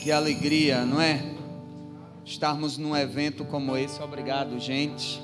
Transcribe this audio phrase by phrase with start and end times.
[0.00, 1.22] Que alegria, não é?
[2.24, 4.00] Estarmos num evento como esse.
[4.00, 5.20] Obrigado, gente.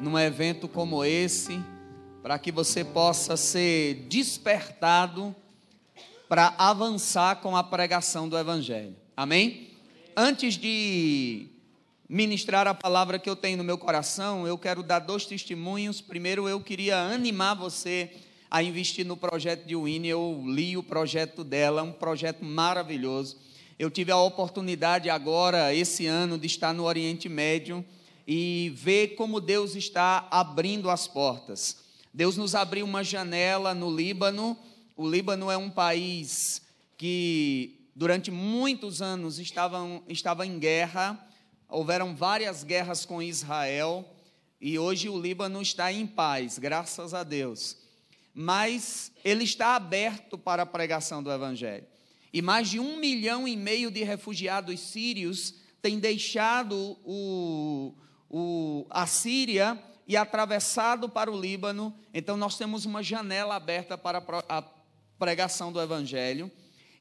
[0.00, 1.60] Num evento como esse,
[2.22, 5.36] para que você possa ser despertado
[6.26, 8.96] para avançar com a pregação do Evangelho.
[9.14, 9.68] Amém?
[10.16, 11.48] Antes de
[12.08, 16.00] ministrar a palavra que eu tenho no meu coração, eu quero dar dois testemunhos.
[16.00, 18.10] Primeiro, eu queria animar você
[18.50, 20.08] a investir no projeto de Winnie.
[20.08, 23.51] Eu li o projeto dela, um projeto maravilhoso.
[23.82, 27.84] Eu tive a oportunidade agora, esse ano, de estar no Oriente Médio
[28.24, 31.78] e ver como Deus está abrindo as portas.
[32.14, 34.56] Deus nos abriu uma janela no Líbano.
[34.96, 36.62] O Líbano é um país
[36.96, 41.18] que durante muitos anos estava, em guerra,
[41.68, 44.08] houveram várias guerras com Israel
[44.60, 47.76] e hoje o Líbano está em paz, graças a Deus.
[48.32, 51.90] Mas ele está aberto para a pregação do Evangelho
[52.32, 57.94] e mais de um milhão e meio de refugiados sírios têm deixado o,
[58.30, 61.94] o, a Síria e atravessado para o Líbano.
[62.14, 64.62] Então, nós temos uma janela aberta para a
[65.18, 66.50] pregação do Evangelho.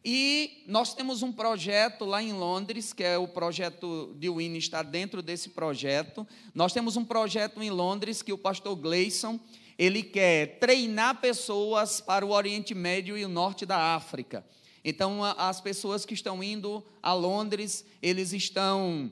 [0.03, 4.81] E nós temos um projeto lá em Londres, que é o projeto de Winnie, está
[4.81, 6.27] dentro desse projeto.
[6.55, 9.39] Nós temos um projeto em Londres que o pastor Gleison,
[9.77, 14.43] ele quer treinar pessoas para o Oriente Médio e o Norte da África.
[14.83, 19.11] Então, as pessoas que estão indo a Londres, eles estão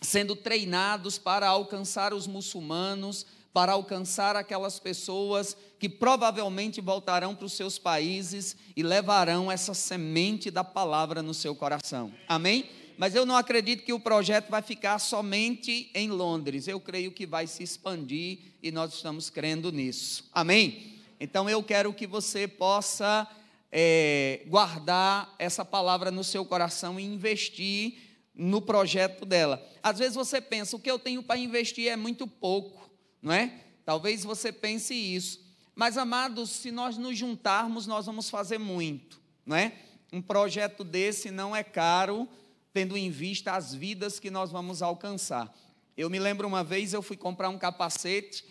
[0.00, 7.52] sendo treinados para alcançar os muçulmanos, para alcançar aquelas pessoas que provavelmente voltarão para os
[7.52, 12.12] seus países e levarão essa semente da palavra no seu coração.
[12.28, 12.68] Amém?
[12.96, 16.68] Mas eu não acredito que o projeto vai ficar somente em Londres.
[16.68, 20.28] Eu creio que vai se expandir e nós estamos crendo nisso.
[20.32, 21.00] Amém?
[21.18, 23.28] Então eu quero que você possa
[23.76, 27.98] é, guardar essa palavra no seu coração e investir
[28.32, 29.60] no projeto dela.
[29.82, 32.88] Às vezes você pensa, o que eu tenho para investir é muito pouco,
[33.20, 33.52] não é?
[33.84, 35.44] Talvez você pense isso.
[35.74, 39.72] Mas, amados, se nós nos juntarmos, nós vamos fazer muito, não é?
[40.12, 42.28] Um projeto desse não é caro,
[42.72, 45.52] tendo em vista as vidas que nós vamos alcançar.
[45.96, 48.44] Eu me lembro uma vez, eu fui comprar um capacete,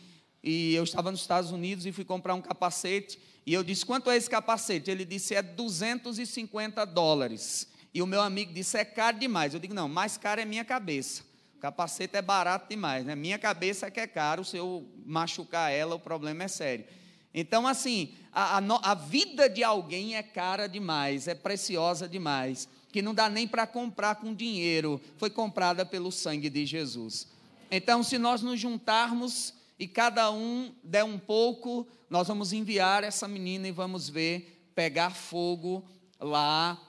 [0.44, 4.10] e eu estava nos Estados Unidos e fui comprar um capacete, e eu disse: quanto
[4.10, 4.90] é esse capacete?
[4.90, 7.68] Ele disse: é 250 dólares.
[7.94, 9.54] E o meu amigo disse: é caro demais.
[9.54, 11.24] Eu digo: não, mais caro é minha cabeça.
[11.58, 13.16] O capacete é barato demais, né?
[13.16, 14.44] Minha cabeça é que é caro.
[14.44, 16.86] Se eu machucar ela, o problema é sério.
[17.34, 23.02] Então, assim, a, a, a vida de alguém é cara demais, é preciosa demais, que
[23.02, 25.02] não dá nem para comprar com dinheiro.
[25.18, 27.28] Foi comprada pelo sangue de Jesus.
[27.72, 33.28] Então, se nós nos juntarmos e cada um der um pouco, nós vamos enviar essa
[33.28, 35.84] menina e vamos ver pegar fogo
[36.18, 36.82] lá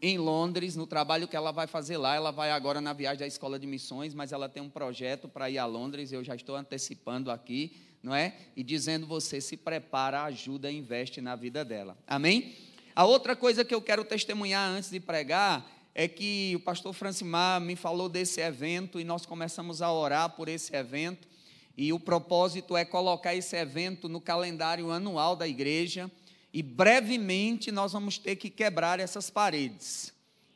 [0.00, 2.14] em Londres, no trabalho que ela vai fazer lá.
[2.14, 5.50] Ela vai agora na viagem da escola de missões, mas ela tem um projeto para
[5.50, 6.12] ir a Londres.
[6.12, 8.36] Eu já estou antecipando aqui, não é?
[8.56, 11.98] E dizendo você se prepara, ajuda, investe na vida dela.
[12.06, 12.56] Amém?
[12.96, 17.60] A outra coisa que eu quero testemunhar antes de pregar é que o pastor Francimar
[17.60, 21.31] me falou desse evento e nós começamos a orar por esse evento.
[21.76, 26.10] E o propósito é colocar esse evento no calendário anual da igreja.
[26.52, 30.12] E brevemente nós vamos ter que quebrar essas paredes.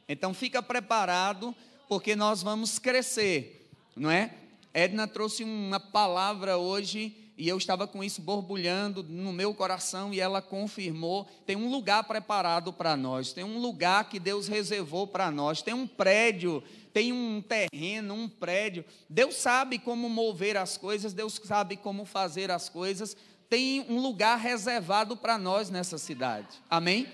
[0.09, 1.54] Então fica preparado,
[1.88, 4.34] porque nós vamos crescer, não é?
[4.75, 10.21] Edna trouxe uma palavra hoje e eu estava com isso borbulhando no meu coração e
[10.21, 15.31] ela confirmou: tem um lugar preparado para nós, tem um lugar que Deus reservou para
[15.31, 16.63] nós, tem um prédio
[16.97, 18.83] tem um terreno, um prédio.
[19.07, 23.15] Deus sabe como mover as coisas, Deus sabe como fazer as coisas.
[23.51, 26.49] Tem um lugar reservado para nós nessa cidade.
[26.71, 27.07] Amém?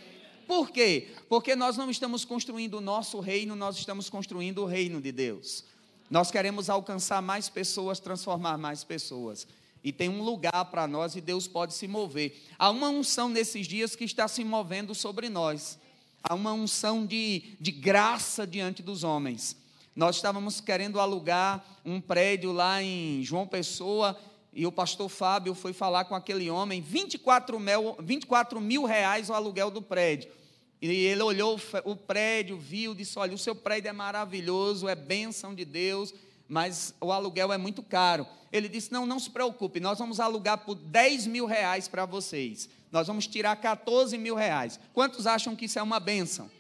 [0.47, 1.09] Por quê?
[1.29, 5.65] Porque nós não estamos construindo o nosso reino, nós estamos construindo o reino de Deus.
[6.09, 9.49] Nós queremos alcançar mais pessoas, transformar mais pessoas.
[9.85, 12.41] E tem um lugar para nós e Deus pode se mover.
[12.59, 15.79] Há uma unção nesses dias que está se movendo sobre nós.
[16.23, 19.57] Há uma unção de, de graça diante dos homens.
[19.95, 24.19] Nós estávamos querendo alugar um prédio lá em João Pessoa
[24.55, 29.35] e o pastor Fábio foi falar com aquele homem, 24 mil, 24 mil reais o
[29.35, 30.31] aluguel do prédio.
[30.81, 35.55] E ele olhou o prédio, viu, disse: Olha, o seu prédio é maravilhoso, é bênção
[35.55, 36.13] de Deus,
[36.53, 38.27] mas o aluguel é muito caro.
[38.53, 42.69] Ele disse: Não, não se preocupe, nós vamos alugar por 10 mil reais para vocês.
[42.91, 44.79] Nós vamos tirar 14 mil reais.
[44.93, 46.51] Quantos acham que isso é uma bênção?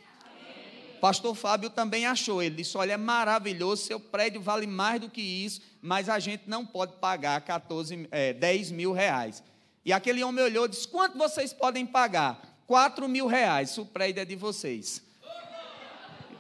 [0.98, 2.42] pastor Fábio também achou.
[2.42, 6.44] Ele disse: Olha, é maravilhoso, seu prédio vale mais do que isso, mas a gente
[6.46, 9.42] não pode pagar 14, é, 10 mil reais.
[9.84, 12.40] E aquele homem olhou e disse: Quanto vocês podem pagar?
[12.66, 15.02] 4 mil reais, o prédio é de vocês.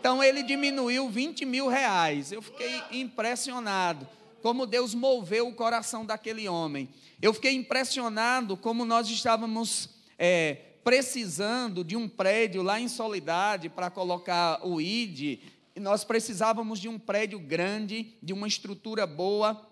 [0.02, 2.32] Então ele diminuiu 20 mil reais.
[2.32, 4.08] Eu fiquei impressionado
[4.42, 6.88] como Deus moveu o coração daquele homem.
[7.22, 13.90] Eu fiquei impressionado como nós estávamos é, precisando de um prédio lá em Solidade para
[13.90, 15.38] colocar o ID.
[15.76, 19.70] Nós precisávamos de um prédio grande, de uma estrutura boa.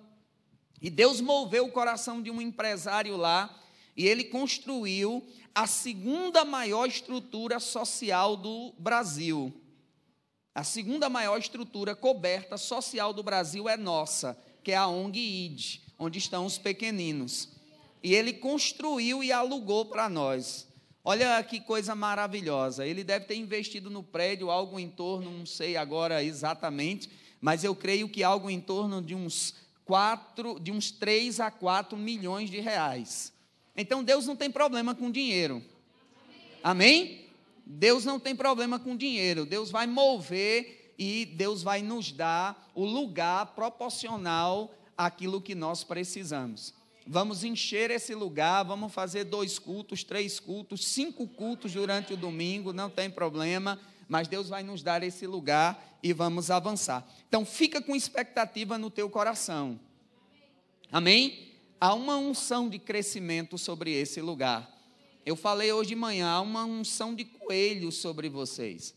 [0.81, 3.59] E Deus moveu o coração de um empresário lá
[3.97, 9.53] e ele construiu a segunda maior estrutura social do Brasil.
[10.55, 15.81] A segunda maior estrutura coberta social do Brasil é nossa, que é a ONG ID,
[15.99, 17.49] onde estão os pequeninos.
[18.02, 20.67] E ele construiu e alugou para nós.
[21.05, 22.85] Olha que coisa maravilhosa.
[22.85, 27.08] Ele deve ter investido no prédio algo em torno, não sei agora exatamente,
[27.41, 29.55] mas eu creio que algo em torno de uns
[29.85, 33.32] quatro, de uns 3 a 4 milhões de reais.
[33.76, 35.64] Então Deus não tem problema com dinheiro.
[36.62, 37.20] Amém?
[37.73, 42.85] Deus não tem problema com dinheiro, Deus vai mover e Deus vai nos dar o
[42.85, 46.75] lugar proporcional àquilo que nós precisamos.
[47.07, 52.73] Vamos encher esse lugar, vamos fazer dois cultos, três cultos, cinco cultos durante o domingo,
[52.73, 53.79] não tem problema,
[54.09, 57.09] mas Deus vai nos dar esse lugar e vamos avançar.
[57.29, 59.79] Então fica com expectativa no teu coração.
[60.91, 61.53] Amém?
[61.81, 64.80] Há uma unção de crescimento sobre esse lugar.
[65.31, 68.93] Eu falei hoje de manhã, há uma unção de coelho sobre vocês.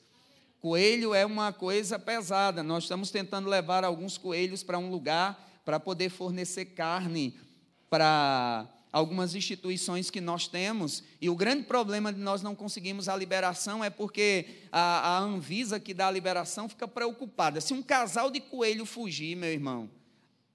[0.59, 2.63] Coelho é uma coisa pesada.
[2.63, 7.39] Nós estamos tentando levar alguns coelhos para um lugar para poder fornecer carne
[7.88, 11.03] para algumas instituições que nós temos.
[11.21, 15.79] E o grande problema de nós não conseguirmos a liberação é porque a, a Anvisa
[15.79, 17.62] que dá a liberação fica preocupada.
[17.62, 19.88] Se um casal de coelho fugir, meu irmão,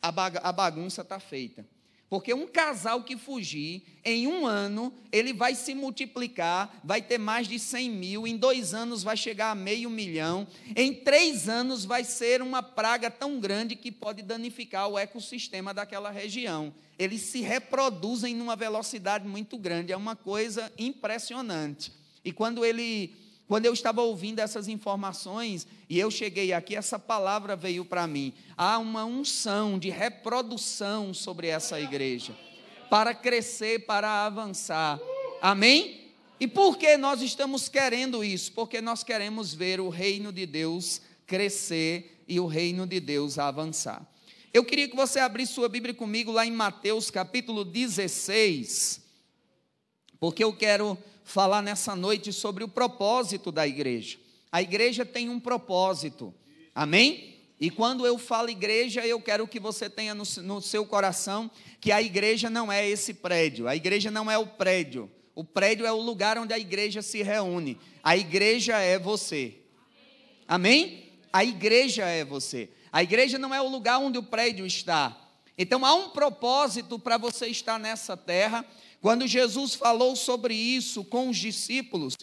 [0.02, 1.64] a bagunça está feita.
[2.08, 7.46] Porque um casal que fugir, em um ano, ele vai se multiplicar, vai ter mais
[7.46, 12.04] de 100 mil, em dois anos vai chegar a meio milhão, em três anos vai
[12.04, 16.72] ser uma praga tão grande que pode danificar o ecossistema daquela região.
[16.98, 21.92] Eles se reproduzem numa velocidade muito grande, é uma coisa impressionante.
[22.24, 23.14] E quando ele
[23.48, 28.34] quando eu estava ouvindo essas informações e eu cheguei aqui, essa palavra veio para mim.
[28.54, 32.36] Há uma unção de reprodução sobre essa igreja,
[32.90, 35.00] para crescer, para avançar.
[35.40, 36.12] Amém?
[36.38, 38.52] E por que nós estamos querendo isso?
[38.52, 44.06] Porque nós queremos ver o reino de Deus crescer e o reino de Deus avançar.
[44.52, 49.00] Eu queria que você abrisse sua Bíblia comigo lá em Mateus capítulo 16,
[50.20, 50.98] porque eu quero
[51.28, 54.18] falar nessa noite sobre o propósito da igreja.
[54.50, 56.34] A igreja tem um propósito,
[56.74, 57.36] amém?
[57.60, 61.50] E quando eu falo igreja, eu quero que você tenha no, no, seu coração
[61.82, 65.84] que a igreja não é esse prédio, a igreja não é o prédio, o prédio
[65.84, 69.54] é o lugar onde a igreja se reúne, a igreja é você,
[70.46, 71.12] amém?
[71.30, 75.14] A igreja é você, a igreja não é o lugar onde o prédio está,
[75.58, 78.64] então há um propósito para você estar nessa terra
[79.00, 82.16] quando Jesus falou sobre isso com os discípulos,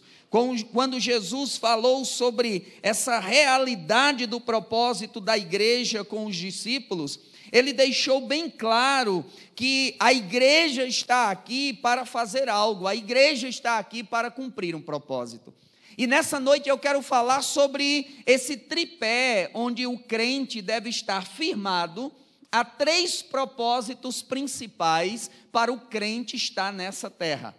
[0.74, 7.20] quando Jesus falou sobre essa realidade do propósito da igreja com os discípulos,
[7.52, 9.24] ele deixou bem claro
[9.56, 14.82] que a igreja está aqui para fazer algo, a igreja está aqui para cumprir um
[14.82, 15.54] propósito.
[15.98, 22.12] E nessa noite eu quero falar sobre esse tripé onde o crente deve estar firmado
[22.56, 27.54] há três propósitos principais para o crente estar nessa terra.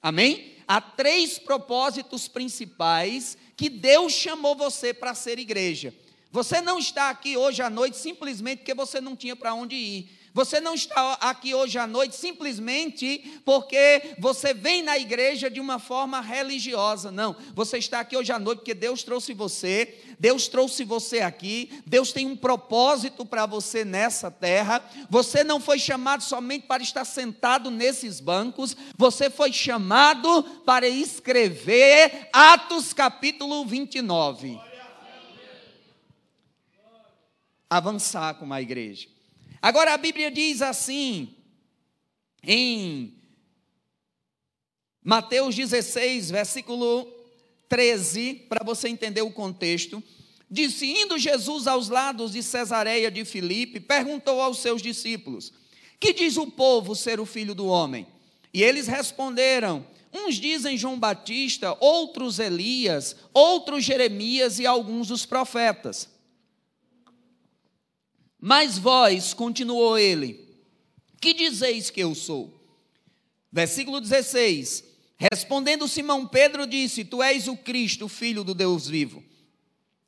[0.00, 0.56] Amém?
[0.66, 5.92] Há três propósitos principais que Deus chamou você para ser igreja.
[6.32, 10.10] Você não está aqui hoje à noite simplesmente porque você não tinha para onde ir.
[10.34, 15.78] Você não está aqui hoje à noite simplesmente porque você vem na igreja de uma
[15.78, 17.10] forma religiosa.
[17.10, 17.34] Não.
[17.54, 19.98] Você está aqui hoje à noite porque Deus trouxe você.
[20.18, 21.82] Deus trouxe você aqui.
[21.86, 24.82] Deus tem um propósito para você nessa terra.
[25.08, 28.76] Você não foi chamado somente para estar sentado nesses bancos.
[28.96, 34.60] Você foi chamado para escrever Atos capítulo 29.
[37.70, 39.17] Avançar com a igreja.
[39.60, 41.34] Agora a Bíblia diz assim,
[42.42, 43.14] em
[45.02, 47.12] Mateus 16, versículo
[47.68, 50.02] 13, para você entender o contexto,
[50.50, 55.52] disse: Indo Jesus aos lados de Cesareia de Filipe, perguntou aos seus discípulos:
[55.98, 58.06] Que diz o povo ser o filho do homem?
[58.52, 66.08] E eles responderam: Uns dizem João Batista, outros Elias, outros Jeremias e alguns dos profetas.
[68.40, 70.48] Mas vós, continuou ele,
[71.20, 72.54] que dizeis que eu sou?
[73.50, 74.84] Versículo 16:
[75.16, 79.24] Respondendo Simão Pedro, disse: Tu és o Cristo, filho do Deus vivo.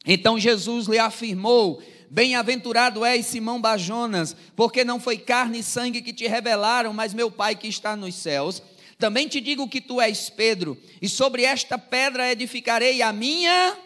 [0.06, 6.12] Então Jesus lhe afirmou: Bem-aventurado és Simão Bajonas, porque não foi carne e sangue que
[6.12, 8.62] te revelaram, mas meu Pai que está nos céus.
[8.96, 13.76] Também te digo que tu és Pedro, e sobre esta pedra edificarei a minha.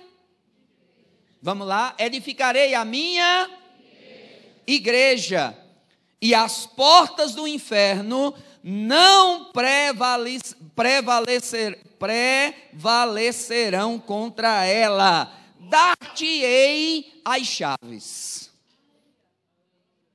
[1.41, 3.64] Vamos lá, edificarei a minha
[4.67, 5.57] igreja,
[6.21, 10.57] e as portas do inferno não prevalecer,
[11.99, 15.31] prevalecerão contra ela.
[15.61, 18.51] Dar-te-ei as chaves.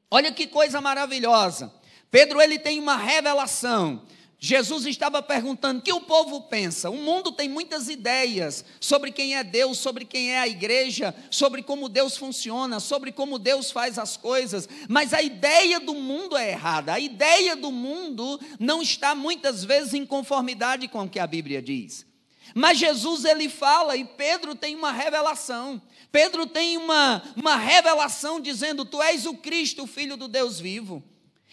[0.10, 1.72] Olha que coisa maravilhosa.
[2.10, 4.02] Pedro ele tem uma revelação.
[4.42, 6.90] Jesus estava perguntando: o que o povo pensa?
[6.90, 11.62] O mundo tem muitas ideias sobre quem é Deus, sobre quem é a igreja, sobre
[11.62, 16.52] como Deus funciona, sobre como Deus faz as coisas, mas a ideia do mundo é
[16.52, 16.94] errada.
[16.94, 21.62] A ideia do mundo não está muitas vezes em conformidade com o que a Bíblia
[21.62, 22.08] diz.
[22.56, 25.82] Mas Jesus ele fala e Pedro tem uma revelação.
[26.14, 31.04] Pedro tem uma, uma revelação dizendo: Tu és o Cristo, o Filho do Deus vivo.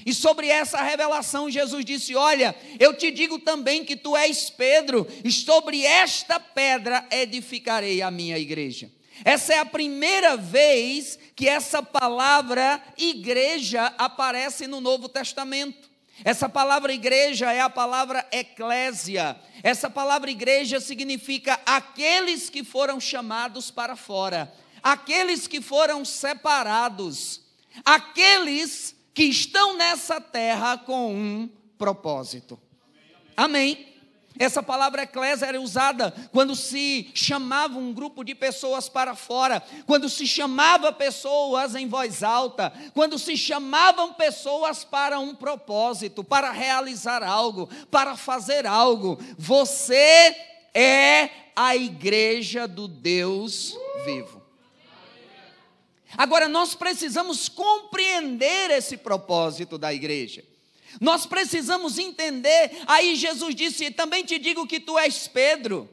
[0.04, 5.06] E sobre essa revelação, Jesus disse: Olha, eu te digo também que tu és Pedro,
[5.24, 8.90] e sobre esta pedra edificarei a minha igreja.
[9.24, 15.88] Essa é a primeira vez que essa palavra igreja aparece no Novo Testamento.
[16.24, 19.36] Essa palavra igreja é a palavra eclésia.
[19.62, 27.42] Essa palavra igreja significa aqueles que foram chamados para fora, aqueles que foram separados,
[27.84, 32.60] aqueles que estão nessa terra com um propósito.
[33.34, 33.94] Amém.
[34.38, 40.10] Essa palavra eclésia era usada quando se chamava um grupo de pessoas para fora, quando
[40.10, 47.22] se chamava pessoas em voz alta, quando se chamavam pessoas para um propósito, para realizar
[47.22, 49.18] algo, para fazer algo.
[49.38, 50.36] Você
[50.74, 54.35] é a igreja do Deus vivo.
[56.16, 60.44] Agora, nós precisamos compreender esse propósito da igreja.
[61.00, 62.70] Nós precisamos entender.
[62.86, 65.88] Aí Jesus disse: Também te digo que tu és Pedro,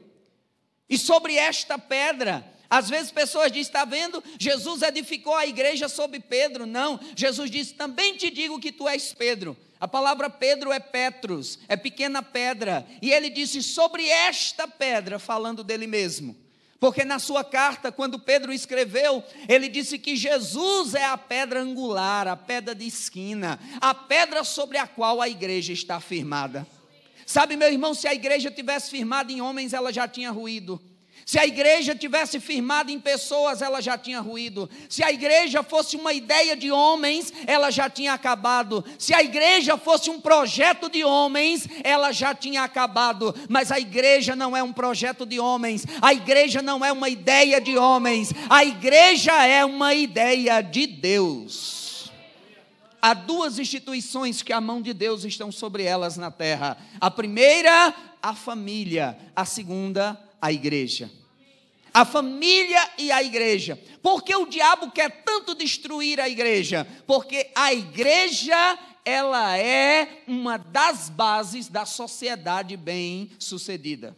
[0.88, 2.52] e sobre esta pedra.
[2.70, 4.22] Às vezes pessoas dizem: Está vendo?
[4.38, 6.66] Jesus edificou a igreja sobre Pedro.
[6.66, 9.56] Não, Jesus disse: Também te digo que tu és Pedro.
[9.78, 12.86] A palavra Pedro é Petros, é pequena pedra.
[13.02, 16.43] E ele disse: Sobre esta pedra, falando dele mesmo.
[16.84, 22.28] Porque na sua carta, quando Pedro escreveu, ele disse que Jesus é a pedra angular,
[22.28, 26.66] a pedra de esquina, a pedra sobre a qual a igreja está firmada.
[27.24, 30.78] Sabe, meu irmão, se a igreja tivesse firmada em homens, ela já tinha ruído.
[31.26, 34.68] Se a igreja tivesse firmado em pessoas, ela já tinha ruído.
[34.88, 38.84] Se a igreja fosse uma ideia de homens, ela já tinha acabado.
[38.98, 43.34] Se a igreja fosse um projeto de homens, ela já tinha acabado.
[43.48, 45.86] Mas a igreja não é um projeto de homens.
[46.02, 48.30] A igreja não é uma ideia de homens.
[48.50, 52.12] A igreja é uma ideia de Deus.
[53.00, 56.78] Há duas instituições que a mão de Deus estão sobre elas na terra.
[57.00, 59.18] A primeira, a família.
[59.36, 61.10] A segunda, a igreja.
[61.92, 63.80] A família e a igreja.
[64.02, 66.86] Por que o diabo quer tanto destruir a igreja?
[67.06, 74.16] Porque a igreja, ela é uma das bases da sociedade bem-sucedida.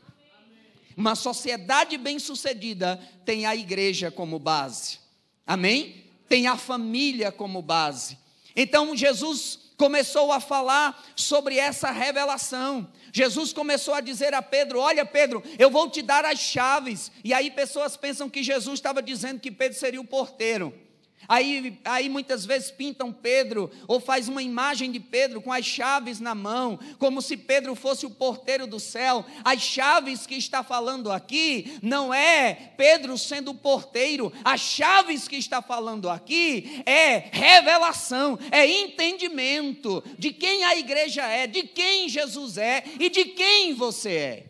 [0.96, 4.99] Uma sociedade bem-sucedida tem a igreja como base.
[5.46, 6.04] Amém?
[6.26, 8.16] Tem a família como base.
[8.56, 12.90] Então Jesus começou a falar sobre essa revelação.
[13.12, 17.11] Jesus começou a dizer a Pedro: Olha, Pedro, eu vou te dar as chaves.
[17.23, 20.85] E aí pessoas pensam que Jesus estava dizendo que Pedro seria o porteiro.
[21.28, 26.21] Aí, aí muitas vezes pintam Pedro, ou faz uma imagem de Pedro com as chaves
[26.21, 29.25] na mão, como se Pedro fosse o porteiro do céu.
[29.45, 35.37] As chaves que está falando aqui não é Pedro sendo o porteiro, as chaves que
[35.37, 42.59] está falando aqui é revelação, é entendimento de quem a igreja é, de quem Jesus
[42.59, 44.45] é e de quem você é.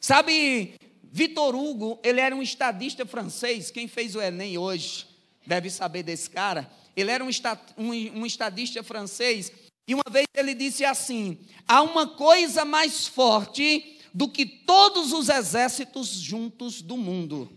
[0.00, 0.74] Sabe,
[1.04, 5.11] Vitor Hugo, ele era um estadista francês, quem fez o Enem hoje
[5.46, 6.70] deve saber desse cara.
[6.96, 7.30] Ele era um,
[7.78, 9.52] um, um estadista francês,
[9.86, 15.28] e uma vez ele disse assim: há uma coisa mais forte do que todos os
[15.28, 17.50] exércitos juntos do mundo.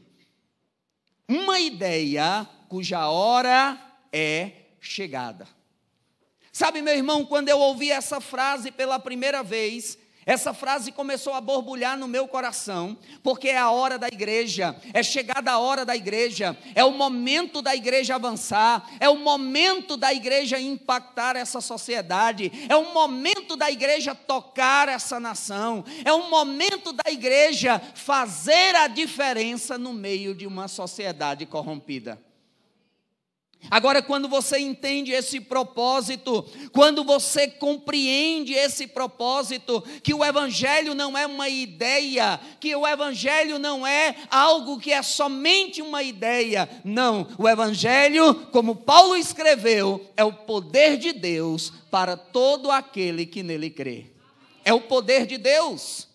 [1.27, 3.79] Uma ideia cuja hora
[4.11, 5.47] é chegada.
[6.51, 11.41] Sabe, meu irmão, quando eu ouvi essa frase pela primeira vez, Essa frase começou a
[11.41, 15.95] borbulhar no meu coração, porque é a hora da igreja, é chegada a hora da
[15.95, 22.51] igreja, é o momento da igreja avançar, é o momento da igreja impactar essa sociedade,
[22.67, 28.87] é o momento da igreja tocar essa nação, é o momento da igreja fazer a
[28.87, 32.24] diferença no meio de uma sociedade corrompida.
[33.69, 41.17] Agora, quando você entende esse propósito, quando você compreende esse propósito, que o Evangelho não
[41.17, 47.27] é uma ideia, que o Evangelho não é algo que é somente uma ideia, não,
[47.37, 53.69] o Evangelho, como Paulo escreveu, é o poder de Deus para todo aquele que nele
[53.69, 54.05] crê.
[54.63, 56.07] É o poder de Deus.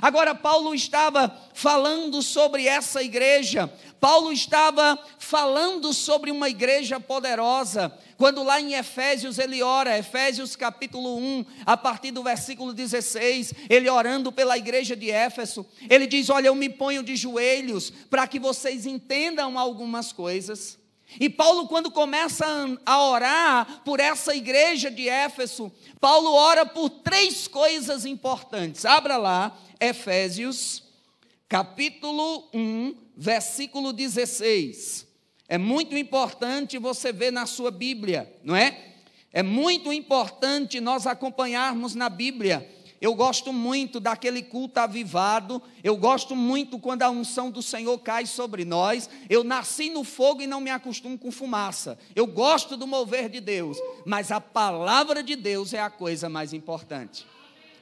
[0.00, 8.42] Agora, Paulo estava falando sobre essa igreja, Paulo estava falando sobre uma igreja poderosa, quando
[8.42, 14.32] lá em Efésios ele ora, Efésios capítulo 1, a partir do versículo 16, ele orando
[14.32, 18.86] pela igreja de Éfeso, ele diz: Olha, eu me ponho de joelhos para que vocês
[18.86, 20.78] entendam algumas coisas.
[21.18, 22.46] E Paulo, quando começa
[22.84, 28.84] a orar por essa igreja de Éfeso, Paulo ora por três coisas importantes.
[28.84, 30.82] Abra lá, Efésios,
[31.48, 35.06] capítulo 1, versículo 16.
[35.48, 38.94] É muito importante você ver na sua Bíblia, não é?
[39.32, 42.75] É muito importante nós acompanharmos na Bíblia.
[43.00, 48.24] Eu gosto muito daquele culto avivado, eu gosto muito quando a unção do Senhor cai
[48.24, 49.08] sobre nós.
[49.28, 51.98] Eu nasci no fogo e não me acostumo com fumaça.
[52.14, 56.52] Eu gosto do mover de Deus, mas a palavra de Deus é a coisa mais
[56.52, 57.26] importante.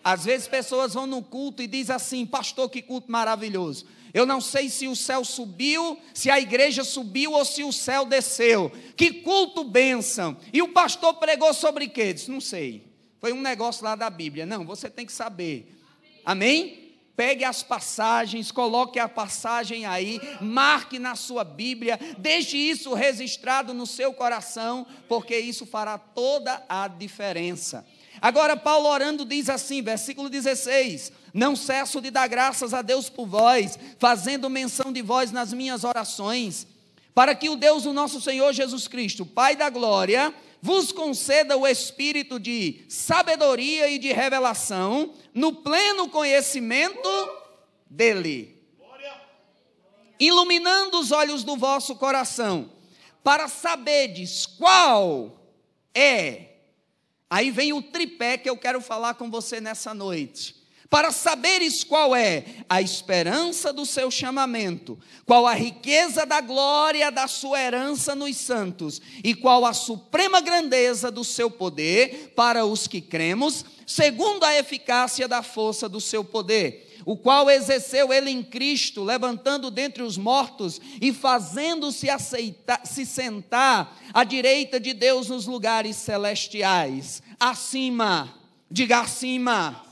[0.02, 3.86] Às vezes pessoas vão no culto e dizem assim: Pastor, que culto maravilhoso.
[4.12, 8.04] Eu não sei se o céu subiu, se a igreja subiu ou se o céu
[8.06, 8.70] desceu.
[8.96, 10.36] Que culto bênção.
[10.52, 12.12] E o pastor pregou sobre quê?
[12.12, 12.93] Disse, não sei.
[13.24, 14.44] Foi um negócio lá da Bíblia.
[14.44, 15.74] Não, você tem que saber.
[16.26, 16.92] Amém?
[17.16, 23.86] Pegue as passagens, coloque a passagem aí, marque na sua Bíblia, deixe isso registrado no
[23.86, 27.86] seu coração, porque isso fará toda a diferença.
[28.20, 33.26] Agora, Paulo orando diz assim, versículo 16: Não cesso de dar graças a Deus por
[33.26, 36.66] vós, fazendo menção de vós nas minhas orações,
[37.14, 41.66] para que o Deus do nosso Senhor Jesus Cristo, Pai da glória, vos conceda o
[41.66, 47.06] espírito de sabedoria e de revelação, no pleno conhecimento
[47.84, 48.66] dEle,
[50.18, 52.72] iluminando os olhos do vosso coração,
[53.22, 55.38] para saberdes qual
[55.94, 56.52] é
[57.28, 60.63] Aí vem o tripé que eu quero falar com você nessa noite.
[60.94, 67.26] Para saberes qual é a esperança do seu chamamento, qual a riqueza da glória da
[67.26, 73.00] sua herança nos santos, e qual a suprema grandeza do seu poder para os que
[73.00, 79.02] cremos, segundo a eficácia da força do seu poder o qual exerceu ele em Cristo,
[79.02, 82.06] levantando dentre os mortos e fazendo-se
[82.84, 88.34] se sentar à direita de Deus nos lugares celestiais, acima,
[88.70, 89.83] diga acima,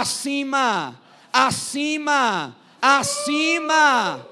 [0.00, 0.98] acima,
[1.30, 4.26] acima, acima,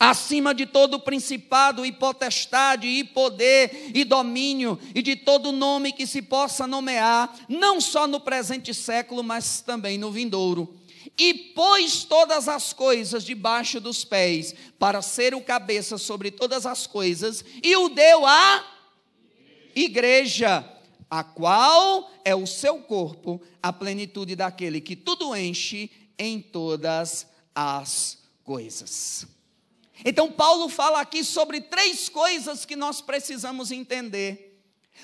[0.00, 6.06] acima de todo principado e potestade e poder e domínio e de todo nome que
[6.06, 10.74] se possa nomear, não só no presente século, mas também no vindouro.
[11.18, 16.86] E pôs todas as coisas debaixo dos pés, para ser o cabeça sobre todas as
[16.86, 18.64] coisas, e o deu à
[19.76, 20.73] igreja
[21.14, 28.18] a qual é o seu corpo, a plenitude daquele que tudo enche em todas as
[28.42, 29.24] coisas.
[30.04, 34.60] Então, Paulo fala aqui sobre três coisas que nós precisamos entender.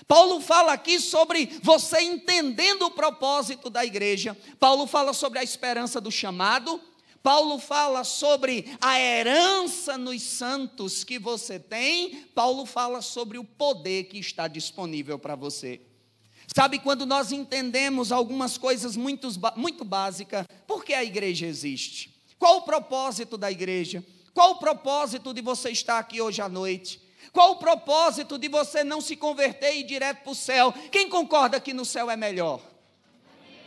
[0.09, 4.37] Paulo fala aqui sobre você entendendo o propósito da igreja.
[4.59, 6.81] Paulo fala sobre a esperança do chamado.
[7.23, 12.25] Paulo fala sobre a herança nos santos que você tem.
[12.35, 15.81] Paulo fala sobre o poder que está disponível para você.
[16.55, 22.13] Sabe, quando nós entendemos algumas coisas muito, muito básicas, por que a igreja existe?
[22.39, 24.05] Qual o propósito da igreja?
[24.35, 27.01] Qual o propósito de você estar aqui hoje à noite?
[27.33, 30.73] Qual o propósito de você não se converter e ir direto para o céu?
[30.91, 32.61] Quem concorda que no céu é melhor?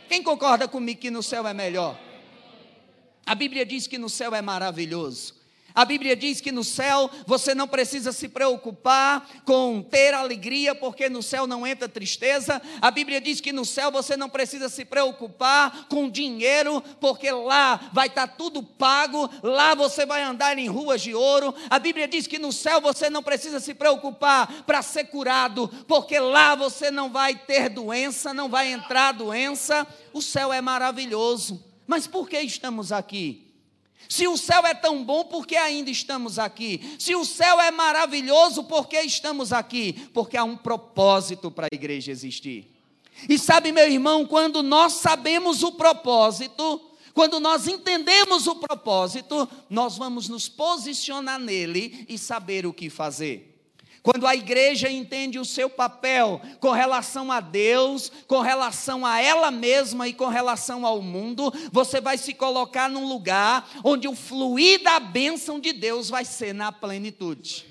[0.08, 1.98] Quem concorda comigo que no céu é melhor?
[3.24, 5.43] A Bíblia diz que no céu é maravilhoso.
[5.74, 11.08] A Bíblia diz que no céu você não precisa se preocupar com ter alegria, porque
[11.08, 12.62] no céu não entra tristeza.
[12.80, 17.90] A Bíblia diz que no céu você não precisa se preocupar com dinheiro, porque lá
[17.92, 21.52] vai estar tudo pago, lá você vai andar em ruas de ouro.
[21.68, 26.20] A Bíblia diz que no céu você não precisa se preocupar para ser curado, porque
[26.20, 29.84] lá você não vai ter doença, não vai entrar doença.
[30.12, 31.64] O céu é maravilhoso.
[31.84, 33.43] Mas por que estamos aqui?
[34.08, 36.96] Se o céu é tão bom, por que ainda estamos aqui?
[36.98, 39.92] Se o céu é maravilhoso, por que estamos aqui?
[40.12, 42.70] Porque há um propósito para a igreja existir.
[43.28, 46.80] E sabe, meu irmão, quando nós sabemos o propósito,
[47.14, 53.53] quando nós entendemos o propósito, nós vamos nos posicionar nele e saber o que fazer.
[54.04, 59.50] Quando a igreja entende o seu papel com relação a Deus, com relação a ela
[59.50, 64.82] mesma e com relação ao mundo, você vai se colocar num lugar onde o fluir
[64.82, 67.64] da bênção de Deus vai ser na plenitude.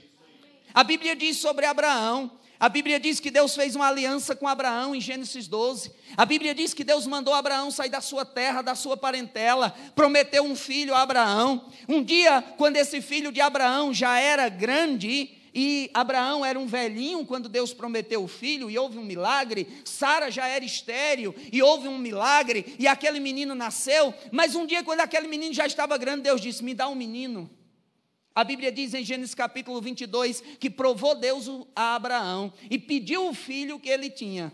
[0.73, 4.95] A Bíblia diz sobre Abraão, a Bíblia diz que Deus fez uma aliança com Abraão
[4.95, 5.91] em Gênesis 12.
[6.17, 10.43] A Bíblia diz que Deus mandou Abraão sair da sua terra, da sua parentela, prometeu
[10.43, 11.69] um filho a Abraão.
[11.87, 17.25] Um dia, quando esse filho de Abraão já era grande, e Abraão era um velhinho
[17.25, 19.67] quando Deus prometeu o filho e houve um milagre.
[19.85, 24.13] Sara já era estéril e houve um milagre e aquele menino nasceu.
[24.31, 27.49] Mas um dia, quando aquele menino já estava grande, Deus disse: Me dá um menino.
[28.35, 33.33] A Bíblia diz em Gênesis capítulo 22 que provou Deus a Abraão e pediu o
[33.33, 34.51] filho que ele tinha.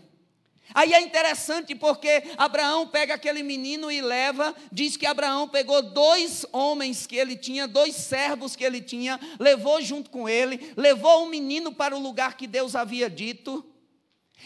[0.74, 6.46] Aí é interessante porque Abraão pega aquele menino e leva, diz que Abraão pegou dois
[6.52, 11.28] homens que ele tinha, dois servos que ele tinha, levou junto com ele, levou o
[11.28, 13.64] menino para o lugar que Deus havia dito.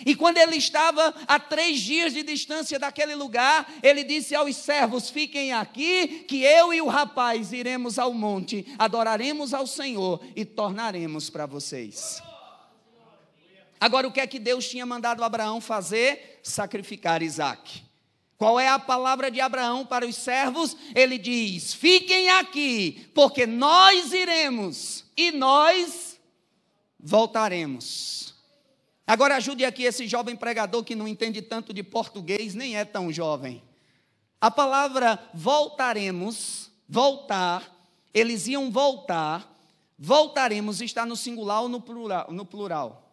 [0.04, 5.08] E quando ele estava a três dias de distância daquele lugar, ele disse aos servos:
[5.08, 11.30] Fiquem aqui, que eu e o rapaz iremos ao monte, adoraremos ao Senhor e tornaremos
[11.30, 12.20] para vocês.
[13.80, 16.40] Agora, o que é que Deus tinha mandado Abraão fazer?
[16.42, 17.82] Sacrificar Isaac.
[18.36, 20.76] Qual é a palavra de Abraão para os servos?
[20.94, 26.18] Ele diz: Fiquem aqui, porque nós iremos e nós
[26.98, 28.34] voltaremos.
[29.06, 33.12] Agora ajude aqui esse jovem pregador que não entende tanto de português, nem é tão
[33.12, 33.62] jovem.
[34.40, 37.70] A palavra voltaremos, voltar,
[38.12, 39.50] eles iam voltar,
[39.98, 42.26] voltaremos está no singular ou no plural?
[42.30, 43.03] No plural?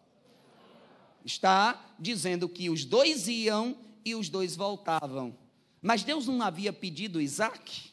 [1.25, 5.35] Está dizendo que os dois iam e os dois voltavam.
[5.81, 7.90] Mas Deus não havia pedido Isaac?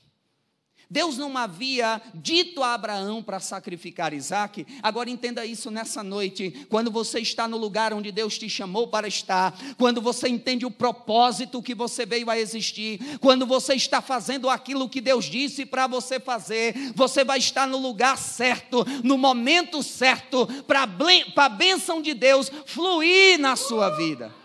[0.91, 4.67] Deus não havia dito a Abraão para sacrificar Isaac.
[4.83, 6.67] Agora entenda isso nessa noite.
[6.71, 10.71] Quando você está no lugar onde Deus te chamou para estar, quando você entende o
[10.71, 15.87] propósito que você veio a existir, quando você está fazendo aquilo que Deus disse para
[15.87, 20.89] você fazer, você vai estar no lugar certo, no momento certo, para
[21.37, 24.38] a bênção de Deus fluir na sua vida.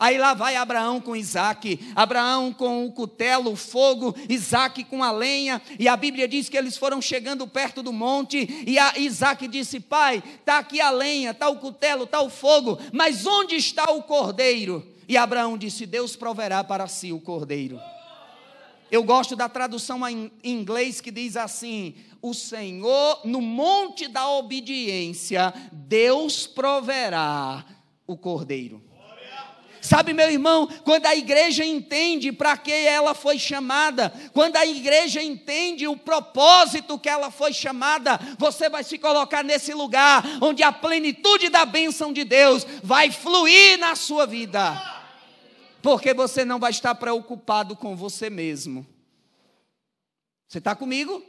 [0.00, 5.12] Aí lá vai Abraão com Isaac, Abraão com o cutelo, o fogo, Isaac com a
[5.12, 9.78] lenha, e a Bíblia diz que eles foram chegando perto do monte, e Isaac disse:
[9.78, 14.02] Pai, está aqui a lenha, está o cutelo, está o fogo, mas onde está o
[14.02, 14.90] cordeiro?
[15.06, 17.78] E Abraão disse: Deus proverá para si o cordeiro.
[18.90, 25.52] Eu gosto da tradução em inglês que diz assim: O Senhor, no monte da obediência,
[25.70, 27.66] Deus proverá
[28.06, 28.88] o cordeiro.
[29.80, 35.22] Sabe, meu irmão, quando a igreja entende para que ela foi chamada, quando a igreja
[35.22, 40.70] entende o propósito que ela foi chamada, você vai se colocar nesse lugar onde a
[40.70, 44.76] plenitude da bênção de Deus vai fluir na sua vida,
[45.80, 48.86] porque você não vai estar preocupado com você mesmo.
[50.46, 51.24] Você está comigo?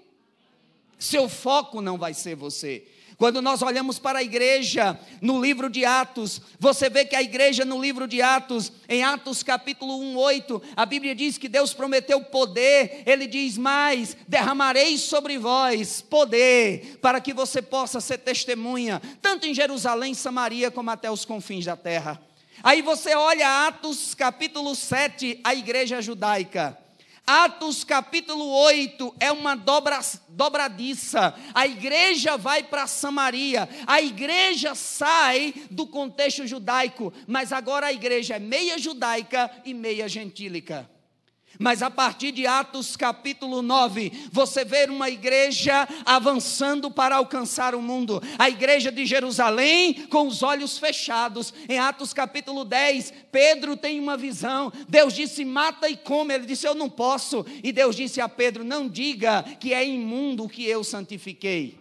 [1.00, 2.86] Seu foco não vai ser você.
[3.22, 7.64] Quando nós olhamos para a igreja no livro de Atos, você vê que a igreja
[7.64, 12.20] no livro de Atos, em Atos capítulo 1, 8, a Bíblia diz que Deus prometeu
[12.24, 19.46] poder, ele diz mais: derramarei sobre vós poder, para que você possa ser testemunha, tanto
[19.46, 22.20] em Jerusalém, Samaria, como até os confins da terra.
[22.64, 26.81] Aí você olha Atos capítulo 7, a igreja judaica.
[27.26, 31.34] Atos capítulo 8 é uma dobra, dobradiça.
[31.54, 38.36] A igreja vai para Samaria, a igreja sai do contexto judaico, mas agora a igreja
[38.36, 40.90] é meia judaica e meia gentílica.
[41.62, 47.82] Mas a partir de Atos capítulo 9, você vê uma igreja avançando para alcançar o
[47.84, 48.20] mundo.
[48.40, 51.54] A igreja de Jerusalém com os olhos fechados.
[51.70, 54.74] Em Atos capítulo 10, Pedro tem uma visão.
[54.90, 56.34] Deus disse: mata e come.
[56.34, 57.46] Ele disse: eu não posso.
[57.64, 61.81] E Deus disse a Pedro: não diga que é imundo o que eu santifiquei.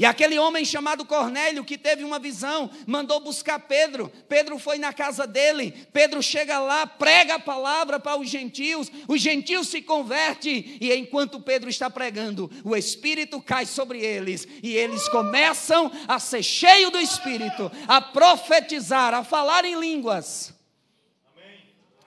[0.00, 4.10] E aquele homem chamado Cornélio, que teve uma visão, mandou buscar Pedro.
[4.26, 5.72] Pedro foi na casa dele.
[5.92, 8.90] Pedro chega lá, prega a palavra para os gentios.
[9.06, 10.78] Os gentios se convertem.
[10.80, 14.48] E enquanto Pedro está pregando, o Espírito cai sobre eles.
[14.62, 20.54] E eles começam a ser cheios do Espírito, a profetizar, a falar em línguas.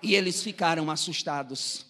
[0.02, 1.86] E eles ficaram assustados.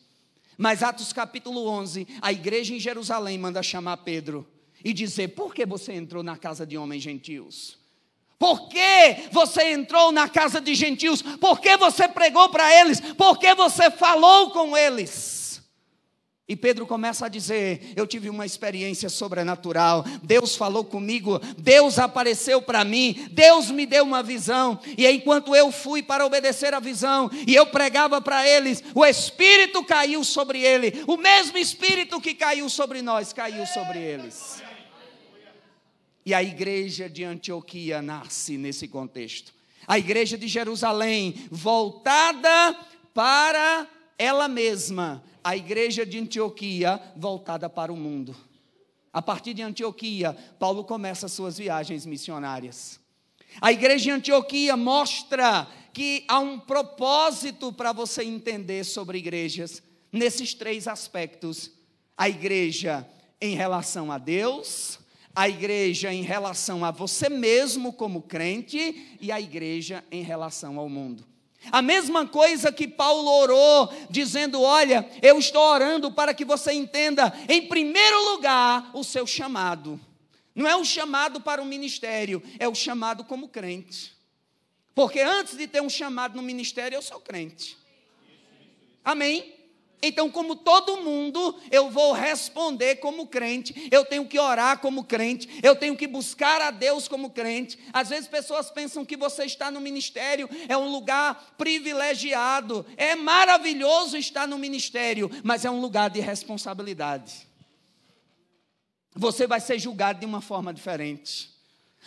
[0.58, 4.53] Mas Atos capítulo 11, a igreja em Jerusalém manda chamar Pedro
[4.84, 7.78] e dizer: por que você entrou na casa de homens gentios?
[8.38, 11.22] Por que você entrou na casa de gentios?
[11.22, 13.00] Por que você pregou para eles?
[13.00, 15.44] Por que você falou com eles?
[16.46, 20.04] E Pedro começa a dizer: Eu tive uma experiência sobrenatural.
[20.22, 24.78] Deus falou comigo, Deus apareceu para mim, Deus me deu uma visão.
[24.98, 29.86] E enquanto eu fui para obedecer a visão e eu pregava para eles, o Espírito
[29.86, 31.02] caiu sobre ele.
[31.08, 34.62] O mesmo Espírito que caiu sobre nós caiu sobre eles.
[36.26, 39.54] E a igreja de Antioquia nasce nesse contexto.
[39.88, 42.78] A igreja de Jerusalém, voltada
[43.14, 45.24] para ela mesma.
[45.44, 48.36] A igreja de Antioquia, voltada para o mundo.
[49.12, 53.00] A partir de Antioquia, Paulo começa suas viagens missionárias.
[53.62, 60.54] A igreja de Antioquia mostra que há um propósito para você entender sobre igrejas, nesses
[60.54, 61.70] três aspectos:
[62.18, 63.08] a igreja
[63.40, 64.98] em relação a Deus,
[65.36, 70.88] a igreja em relação a você mesmo como crente e a igreja em relação ao
[70.88, 71.26] mundo.
[71.72, 77.34] A mesma coisa que Paulo orou, dizendo: Olha, eu estou orando para que você entenda,
[77.48, 80.00] em primeiro lugar, o seu chamado.
[80.54, 84.14] Não é um chamado para o ministério, é o chamado como crente.
[84.94, 87.78] Porque antes de ter um chamado no ministério, eu sou crente.
[89.04, 89.63] Amém?
[90.06, 95.48] Então, como todo mundo, eu vou responder como crente, eu tenho que orar como crente,
[95.64, 97.80] eu tenho que buscar a Deus como crente.
[97.94, 104.18] Às vezes pessoas pensam que você está no ministério, é um lugar privilegiado, é maravilhoso
[104.18, 107.48] estar no ministério, mas é um lugar de responsabilidade.
[109.16, 111.50] Você vai ser julgado de uma forma diferente.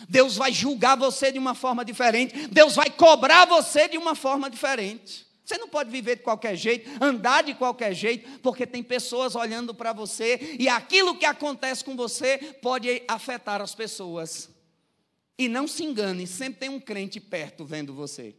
[0.07, 2.47] Deus vai julgar você de uma forma diferente.
[2.49, 5.26] Deus vai cobrar você de uma forma diferente.
[5.47, 9.73] Você não pode viver de qualquer jeito, andar de qualquer jeito, porque tem pessoas olhando
[9.73, 14.49] para você e aquilo que acontece com você pode afetar as pessoas.
[15.37, 18.35] E não se engane, sempre tem um crente perto vendo você.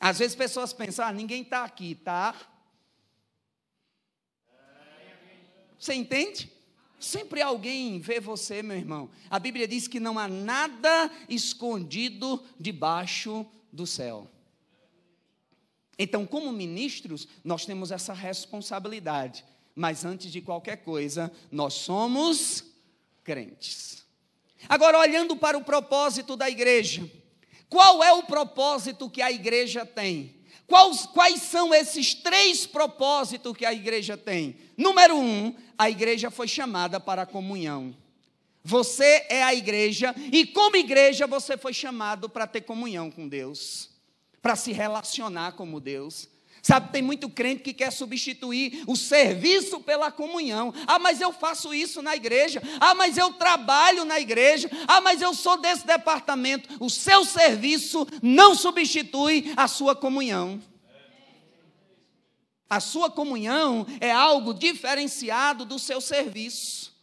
[0.00, 2.34] Às vezes pessoas pensam, ah, ninguém está aqui, tá?
[5.78, 6.52] Você entende?
[6.98, 9.08] Sempre alguém vê você, meu irmão.
[9.30, 14.28] A Bíblia diz que não há nada escondido debaixo do céu.
[15.98, 19.44] Então, como ministros, nós temos essa responsabilidade.
[19.74, 22.64] Mas antes de qualquer coisa, nós somos
[23.24, 24.06] crentes.
[24.68, 27.08] Agora, olhando para o propósito da igreja,
[27.68, 30.36] qual é o propósito que a igreja tem?
[30.66, 34.56] Quais, quais são esses três propósitos que a igreja tem?
[34.76, 37.94] Número um, a igreja foi chamada para a comunhão.
[38.62, 43.97] Você é a igreja e, como igreja, você foi chamado para ter comunhão com Deus
[44.48, 46.26] para se relacionar como Deus.
[46.62, 50.72] Sabe, tem muito crente que quer substituir o serviço pela comunhão.
[50.86, 52.62] Ah, mas eu faço isso na igreja.
[52.80, 54.70] Ah, mas eu trabalho na igreja.
[54.86, 56.66] Ah, mas eu sou desse departamento.
[56.82, 60.62] O seu serviço não substitui a sua comunhão.
[62.70, 66.97] A sua comunhão é algo diferenciado do seu serviço.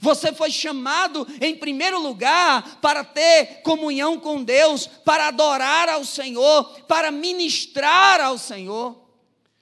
[0.00, 6.64] Você foi chamado, em primeiro lugar, para ter comunhão com Deus, para adorar ao Senhor,
[6.88, 9.02] para ministrar ao Senhor.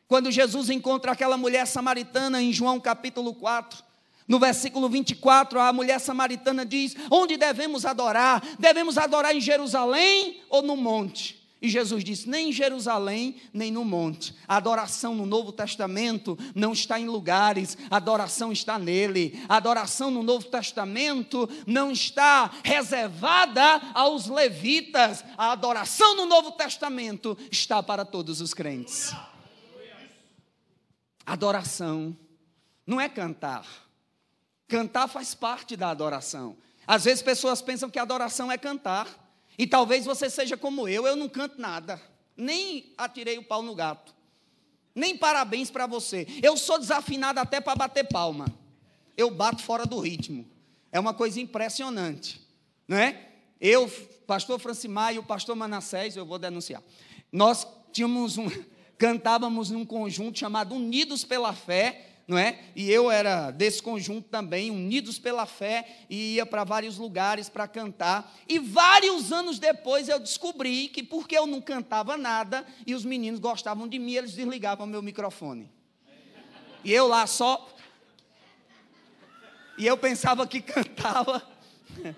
[0.06, 3.82] Quando Jesus encontra aquela mulher samaritana em João capítulo 4,
[4.28, 8.42] no versículo 24, a mulher samaritana diz: Onde devemos adorar?
[8.58, 11.41] Devemos adorar em Jerusalém ou no monte?
[11.62, 14.34] E Jesus disse: nem em Jerusalém, nem no monte.
[14.48, 19.40] A adoração no Novo Testamento não está em lugares, a adoração está nele.
[19.48, 25.24] A adoração no Novo Testamento não está reservada aos levitas.
[25.38, 29.14] A adoração no Novo Testamento está para todos os crentes.
[31.24, 32.16] Adoração
[32.84, 33.64] não é cantar.
[34.66, 36.56] Cantar faz parte da adoração.
[36.84, 39.21] Às vezes pessoas pensam que adoração é cantar.
[39.58, 42.00] E talvez você seja como eu, eu não canto nada,
[42.36, 44.14] nem atirei o pau no gato.
[44.94, 46.26] Nem parabéns para você.
[46.42, 48.46] Eu sou desafinado até para bater palma.
[49.16, 50.46] Eu bato fora do ritmo.
[50.90, 52.40] É uma coisa impressionante,
[52.86, 53.28] não é?
[53.58, 53.88] Eu,
[54.26, 56.82] pastor Francimar e o pastor Manassés, eu vou denunciar.
[57.30, 58.46] Nós tínhamos um,
[58.98, 62.58] cantávamos num conjunto chamado Unidos pela Fé, não é?
[62.74, 67.68] E eu era desse conjunto também, unidos pela fé, e ia para vários lugares para
[67.68, 68.34] cantar.
[68.48, 73.38] E vários anos depois eu descobri que porque eu não cantava nada e os meninos
[73.38, 75.70] gostavam de mim, eles desligavam meu microfone.
[76.82, 77.68] E eu lá só
[79.76, 81.42] e eu pensava que cantava.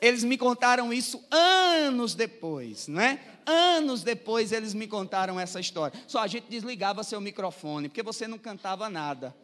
[0.00, 3.20] Eles me contaram isso anos depois, não é?
[3.48, 5.98] Anos depois eles me contaram essa história.
[6.06, 9.34] Só a gente desligava seu microfone, porque você não cantava nada.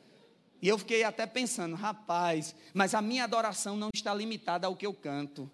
[0.61, 4.87] E eu fiquei até pensando, rapaz, mas a minha adoração não está limitada ao que
[4.87, 5.51] eu canto.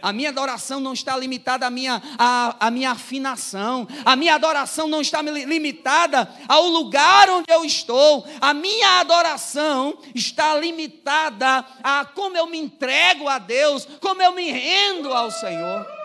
[0.00, 3.86] A minha adoração não está limitada à minha, à, à minha afinação.
[4.04, 8.26] A minha adoração não está limitada ao lugar onde eu estou.
[8.40, 14.50] A minha adoração está limitada a como eu me entrego a Deus, como eu me
[14.50, 16.01] rendo ao Senhor.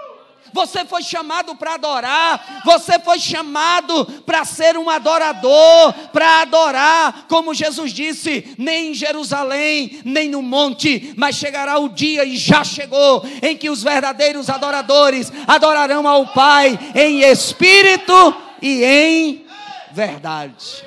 [0.53, 7.53] Você foi chamado para adorar, você foi chamado para ser um adorador, para adorar, como
[7.53, 13.23] Jesus disse, nem em Jerusalém, nem no monte, mas chegará o dia e já chegou
[13.41, 18.13] em que os verdadeiros adoradores adorarão ao Pai em espírito
[18.61, 19.45] e em
[19.91, 20.85] verdade.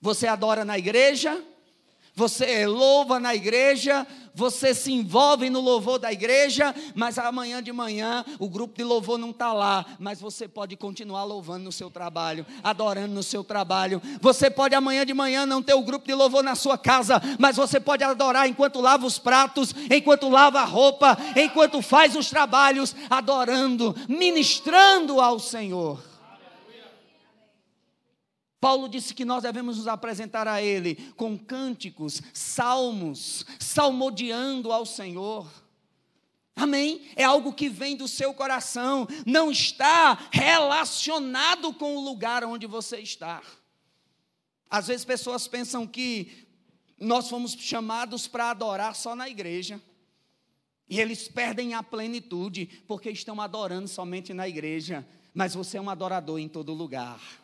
[0.00, 1.40] Você adora na igreja,
[2.14, 8.24] você louva na igreja, você se envolve no louvor da igreja, mas amanhã de manhã
[8.38, 12.46] o grupo de louvor não está lá, mas você pode continuar louvando no seu trabalho,
[12.62, 14.00] adorando no seu trabalho.
[14.20, 17.56] Você pode amanhã de manhã não ter o grupo de louvor na sua casa, mas
[17.56, 22.94] você pode adorar enquanto lava os pratos, enquanto lava a roupa, enquanto faz os trabalhos,
[23.10, 26.11] adorando, ministrando ao Senhor.
[28.62, 35.50] Paulo disse que nós devemos nos apresentar a Ele com cânticos, salmos, salmodiando ao Senhor.
[36.54, 37.08] Amém?
[37.16, 43.00] É algo que vem do seu coração, não está relacionado com o lugar onde você
[43.00, 43.42] está.
[44.70, 46.46] Às vezes pessoas pensam que
[47.00, 49.82] nós fomos chamados para adorar só na igreja.
[50.88, 55.04] E eles perdem a plenitude porque estão adorando somente na igreja.
[55.34, 57.41] Mas você é um adorador em todo lugar.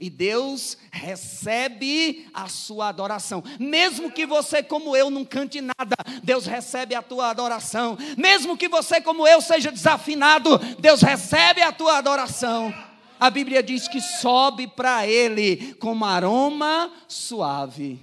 [0.00, 3.44] E Deus recebe a sua adoração.
[3.58, 7.98] Mesmo que você, como eu, não cante nada, Deus recebe a tua adoração.
[8.16, 12.72] Mesmo que você, como eu, seja desafinado, Deus recebe a tua adoração.
[13.20, 18.00] A Bíblia diz que sobe para Ele como aroma suave.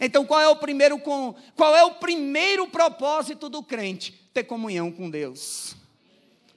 [0.00, 4.14] Então, qual é o primeiro qual é o primeiro propósito do crente?
[4.32, 5.76] Ter comunhão com Deus.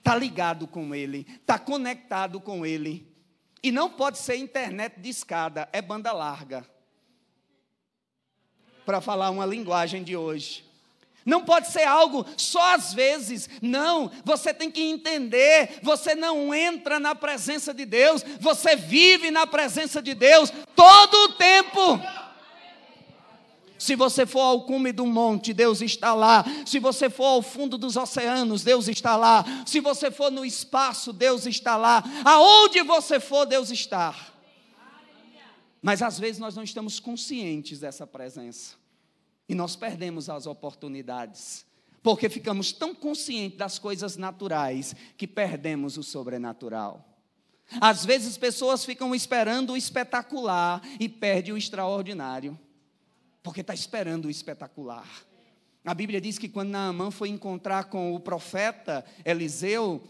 [0.01, 3.12] Tá ligado com Ele, tá conectado com Ele.
[3.63, 6.67] E não pode ser internet de escada, é banda larga.
[8.85, 10.65] Para falar uma linguagem de hoje.
[11.25, 13.49] Não pode ser algo só às vezes.
[13.61, 15.79] Não, você tem que entender.
[15.81, 21.33] Você não entra na presença de Deus, você vive na presença de Deus todo o
[21.33, 21.99] tempo.
[23.83, 26.45] Se você for ao cume do monte, Deus está lá.
[26.65, 29.43] Se você for ao fundo dos oceanos, Deus está lá.
[29.65, 32.01] Se você for no espaço, Deus está lá.
[32.23, 34.15] Aonde você for, Deus está.
[35.81, 38.75] Mas às vezes nós não estamos conscientes dessa presença.
[39.49, 41.65] E nós perdemos as oportunidades.
[42.01, 47.05] Porque ficamos tão conscientes das coisas naturais que perdemos o sobrenatural.
[47.81, 52.57] Às vezes pessoas ficam esperando o espetacular e perdem o extraordinário
[53.43, 55.07] porque está esperando o espetacular.
[55.85, 60.01] A Bíblia diz que quando Naamã foi encontrar com o profeta Eliseu,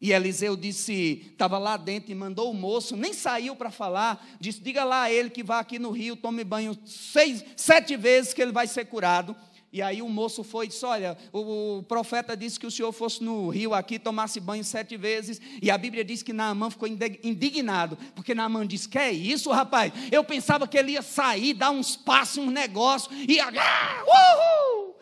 [0.00, 4.60] e Eliseu disse, estava lá dentro e mandou o moço, nem saiu para falar, disse:
[4.60, 8.42] diga lá a ele que vá aqui no rio, tome banho seis, sete vezes que
[8.42, 9.34] ele vai ser curado.
[9.74, 12.92] E aí o moço foi e disse: Olha, o, o, profeta disse que o senhor
[12.92, 15.40] fosse no rio aqui, tomasse banho sete vezes.
[15.60, 19.92] E a Bíblia diz que Naamã ficou indignado, porque Naamã disse: Que é isso, rapaz?
[20.12, 23.40] Eu pensava que ele ia sair, dar uns passos, uns negócios, e.
[23.40, 24.94] Ah, uhul!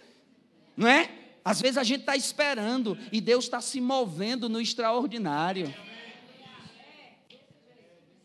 [0.74, 1.10] Não é?
[1.44, 5.74] Às vezes a gente está esperando e Deus está se movendo no extraordinário.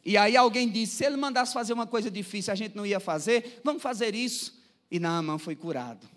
[0.06, 3.02] E aí alguém disse: se ele mandasse fazer uma coisa difícil, a gente não ia
[3.02, 4.58] fazer, vamos fazer isso.
[4.90, 6.16] E Naamã foi curado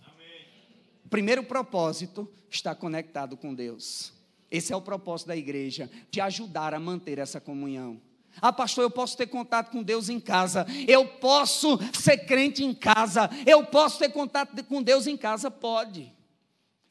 [1.10, 4.12] primeiro propósito está conectado com Deus.
[4.50, 8.00] Esse é o propósito da igreja, te ajudar a manter essa comunhão.
[8.40, 12.72] Ah, pastor, eu posso ter contato com Deus em casa, eu posso ser crente em
[12.72, 15.50] casa, eu posso ter contato com Deus em casa?
[15.50, 16.12] Pode.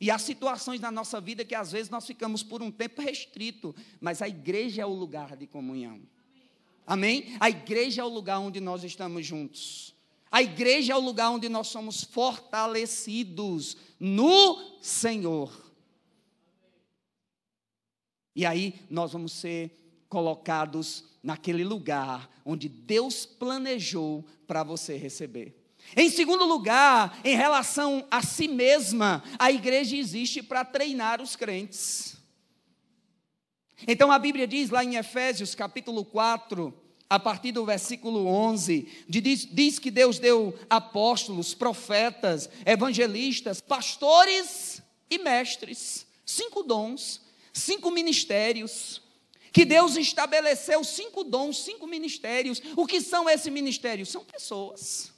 [0.01, 3.75] E há situações na nossa vida que às vezes nós ficamos por um tempo restrito,
[3.99, 5.99] mas a igreja é o lugar de comunhão.
[6.85, 7.35] Amém?
[7.39, 9.93] A igreja é o lugar onde nós estamos juntos.
[10.31, 15.69] A igreja é o lugar onde nós somos fortalecidos no Senhor.
[18.35, 25.55] E aí nós vamos ser colocados naquele lugar onde Deus planejou para você receber.
[25.95, 32.17] Em segundo lugar, em relação a si mesma, a igreja existe para treinar os crentes.
[33.87, 36.73] Então a Bíblia diz lá em Efésios capítulo 4,
[37.09, 45.17] a partir do versículo 11, diz, diz que Deus deu apóstolos, profetas, evangelistas, pastores e
[45.17, 46.05] mestres.
[46.23, 49.01] Cinco dons, cinco ministérios.
[49.51, 52.61] Que Deus estabeleceu cinco dons, cinco ministérios.
[52.75, 54.09] O que são esses ministérios?
[54.09, 55.11] São pessoas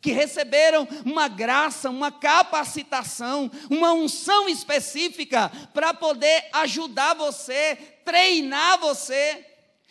[0.00, 7.74] que receberam uma graça, uma capacitação, uma unção específica para poder ajudar você,
[8.04, 9.44] treinar você.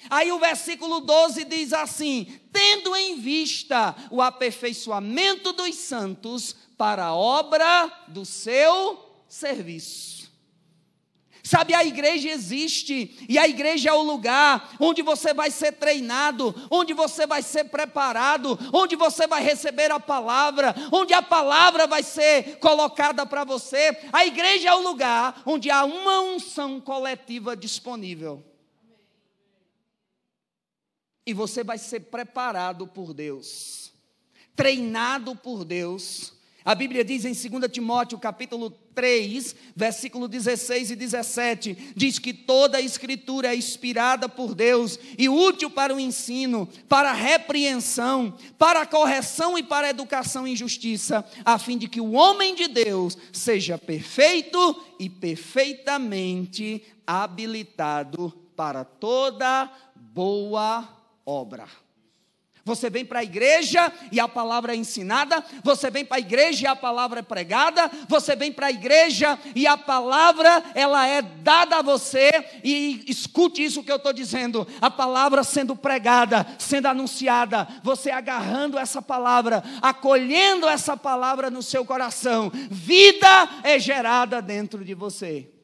[0.09, 7.15] Aí o versículo 12 diz assim: tendo em vista o aperfeiçoamento dos santos para a
[7.15, 10.15] obra do seu serviço.
[11.45, 16.55] Sabe, a igreja existe, e a igreja é o lugar onde você vai ser treinado,
[16.71, 22.01] onde você vai ser preparado, onde você vai receber a palavra, onde a palavra vai
[22.01, 23.95] ser colocada para você.
[24.11, 28.54] A igreja é o lugar onde há uma unção coletiva disponível.
[31.25, 33.91] E você vai ser preparado por Deus,
[34.55, 36.33] treinado por Deus.
[36.63, 42.77] A Bíblia diz em 2 Timóteo, capítulo 3, versículo 16 e 17, diz que toda
[42.77, 48.81] a escritura é inspirada por Deus e útil para o ensino, para a repreensão, para
[48.81, 52.67] a correção e para a educação em justiça, a fim de que o homem de
[52.67, 60.94] Deus seja perfeito e perfeitamente habilitado para toda boa
[61.25, 61.67] obra.
[62.67, 66.63] Você vem para a igreja e a palavra é ensinada, você vem para a igreja
[66.63, 71.21] e a palavra é pregada, você vem para a igreja e a palavra ela é
[71.21, 72.31] dada a você
[72.63, 78.79] e escute isso que eu estou dizendo, a palavra sendo pregada, sendo anunciada, você agarrando
[78.79, 85.54] essa palavra, acolhendo essa palavra no seu coração, vida é gerada dentro de você.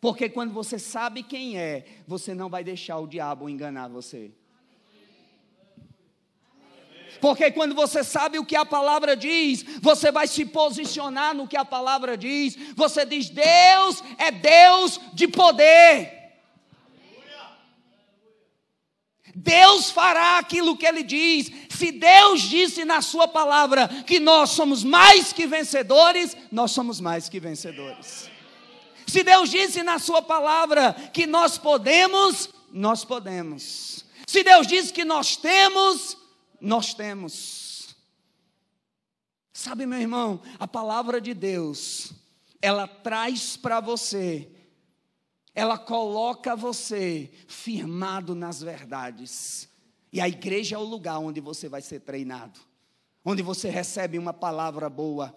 [0.00, 4.30] Porque quando você sabe quem é, você não vai deixar o diabo enganar você.
[7.20, 11.56] Porque quando você sabe o que a palavra diz, você vai se posicionar no que
[11.56, 12.56] a palavra diz.
[12.74, 16.14] Você diz: Deus é Deus de poder.
[19.34, 21.50] Deus fará aquilo que ele diz.
[21.68, 27.28] Se Deus disse na sua palavra que nós somos mais que vencedores, nós somos mais
[27.28, 28.30] que vencedores.
[29.06, 34.04] Se Deus disse na sua palavra que nós podemos, nós podemos.
[34.26, 36.16] Se Deus disse que nós temos,
[36.60, 37.96] nós temos.
[39.52, 42.12] Sabe, meu irmão, a palavra de Deus,
[42.60, 44.50] ela traz para você,
[45.54, 49.68] ela coloca você firmado nas verdades.
[50.12, 52.58] E a igreja é o lugar onde você vai ser treinado,
[53.24, 55.36] onde você recebe uma palavra boa,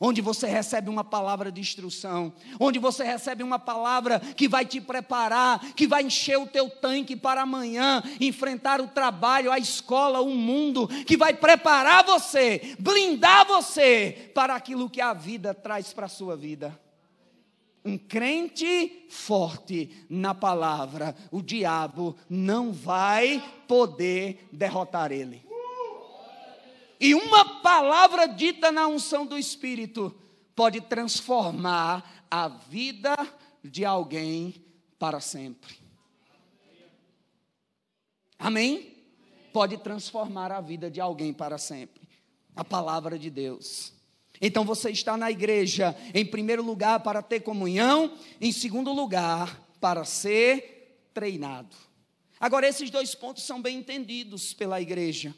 [0.00, 4.80] onde você recebe uma palavra de instrução, onde você recebe uma palavra que vai te
[4.80, 10.34] preparar, que vai encher o teu tanque para amanhã, enfrentar o trabalho, a escola, o
[10.34, 16.10] mundo, que vai preparar você, blindar você para aquilo que a vida traz para a
[16.10, 16.78] sua vida.
[17.84, 25.47] Um crente forte na palavra, o diabo não vai poder derrotar ele.
[27.00, 30.14] E uma palavra dita na unção do Espírito
[30.54, 33.16] pode transformar a vida
[33.62, 34.54] de alguém
[34.98, 35.76] para sempre.
[38.38, 38.96] Amém?
[39.52, 42.08] Pode transformar a vida de alguém para sempre.
[42.54, 43.92] A palavra de Deus.
[44.40, 50.04] Então você está na igreja, em primeiro lugar, para ter comunhão, em segundo lugar, para
[50.04, 51.74] ser treinado.
[52.38, 55.34] Agora, esses dois pontos são bem entendidos pela igreja.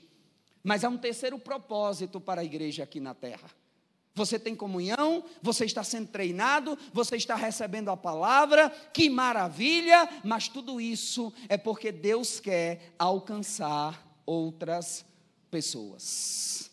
[0.63, 3.51] Mas há um terceiro propósito para a igreja aqui na terra.
[4.15, 10.49] Você tem comunhão, você está sendo treinado, você está recebendo a palavra, que maravilha, mas
[10.49, 15.05] tudo isso é porque Deus quer alcançar outras
[15.51, 16.71] pessoas.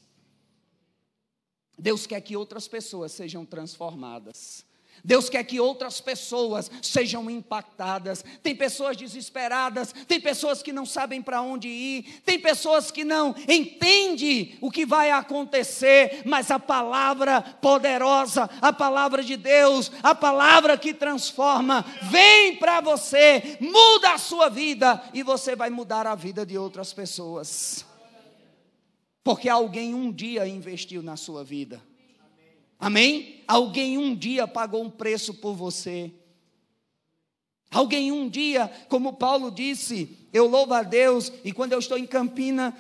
[1.78, 4.67] Deus quer que outras pessoas sejam transformadas.
[5.08, 8.26] Deus quer que outras pessoas sejam impactadas.
[8.44, 13.34] Tem pessoas desesperadas, tem pessoas que não sabem para onde ir, tem pessoas que não
[13.48, 20.78] entendem o que vai acontecer, mas a palavra poderosa, a palavra de Deus, a palavra
[20.78, 26.46] que transforma, vem para você, muda a sua vida e você vai mudar a vida
[26.46, 27.86] de outras pessoas.
[29.24, 31.82] Porque alguém um dia investiu na sua vida.
[32.80, 33.44] Amém?
[33.48, 36.12] Alguém um dia pagou um preço por você.
[37.72, 42.06] Alguém um dia, como Paulo disse, eu louvo a Deus e quando eu estou em
[42.06, 42.76] Campina,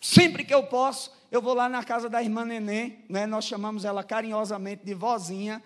[0.00, 3.26] sempre que eu posso, eu vou lá na casa da irmã Nenê, né?
[3.26, 5.62] nós chamamos ela carinhosamente de vozinha,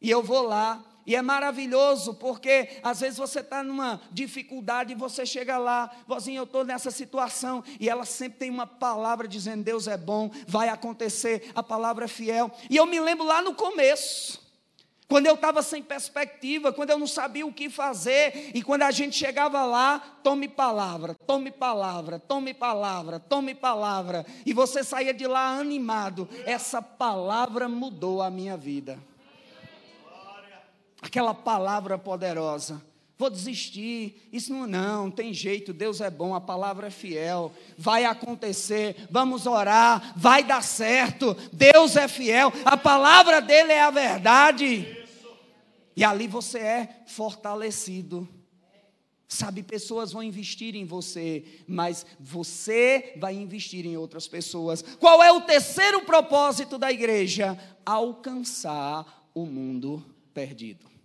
[0.00, 4.96] e eu vou lá e é maravilhoso, porque às vezes você está numa dificuldade e
[4.96, 9.62] você chega lá, vozinha, eu estou nessa situação, e ela sempre tem uma palavra dizendo:
[9.62, 12.50] Deus é bom, vai acontecer, a palavra é fiel.
[12.68, 14.44] E eu me lembro lá no começo,
[15.08, 18.90] quando eu estava sem perspectiva, quando eu não sabia o que fazer, e quando a
[18.90, 25.28] gente chegava lá, tome palavra, tome palavra, tome palavra, tome palavra, e você saía de
[25.28, 28.98] lá animado, essa palavra mudou a minha vida
[31.06, 32.82] aquela palavra poderosa.
[33.18, 38.04] Vou desistir, isso não, não, tem jeito, Deus é bom, a palavra é fiel, vai
[38.04, 45.06] acontecer, vamos orar, vai dar certo, Deus é fiel, a palavra dele é a verdade.
[45.96, 48.28] E ali você é fortalecido.
[49.26, 54.82] Sabe, pessoas vão investir em você, mas você vai investir em outras pessoas.
[55.00, 57.58] Qual é o terceiro propósito da igreja?
[57.84, 60.95] Alcançar o mundo perdido.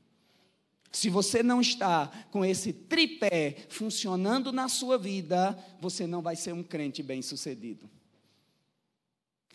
[0.91, 6.53] Se você não está com esse tripé funcionando na sua vida, você não vai ser
[6.53, 7.89] um crente bem-sucedido.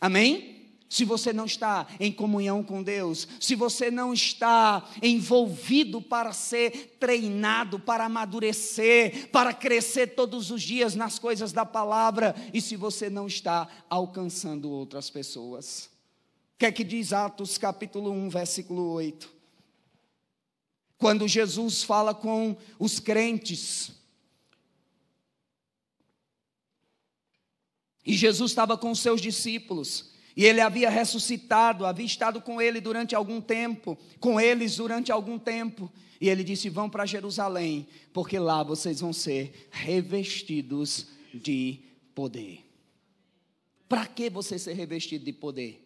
[0.01, 0.57] Amém?
[0.89, 6.95] Se você não está em comunhão com Deus, se você não está envolvido para ser
[6.97, 13.09] treinado, para amadurecer, para crescer todos os dias nas coisas da palavra, e se você
[13.09, 15.89] não está alcançando outras pessoas.
[16.55, 19.36] O que é que diz Atos capítulo 1, versículo 8?
[20.97, 23.91] Quando Jesus fala com os crentes,
[28.05, 32.79] e Jesus estava com os seus discípulos, e ele havia ressuscitado, havia estado com ele
[32.79, 35.91] durante algum tempo, com eles durante algum tempo.
[36.21, 41.79] E ele disse: Vão para Jerusalém, porque lá vocês vão ser revestidos de
[42.13, 42.63] poder.
[43.89, 45.83] Para que você ser revestido de poder?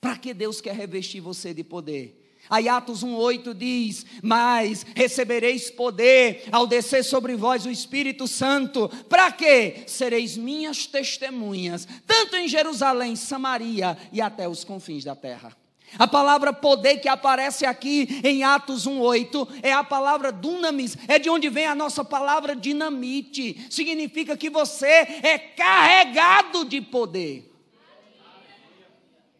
[0.00, 2.21] Para que Deus quer revestir você de poder?
[2.50, 9.30] Aí Atos 1,8 diz: Mas recebereis poder ao descer sobre vós o Espírito Santo, para
[9.30, 9.84] quê?
[9.86, 15.56] Sereis minhas testemunhas, tanto em Jerusalém, Samaria e até os confins da terra.
[15.98, 21.28] A palavra poder que aparece aqui em Atos 1:8 é a palavra dunamis, é de
[21.28, 23.66] onde vem a nossa palavra dinamite.
[23.70, 27.50] Significa que você é carregado de poder.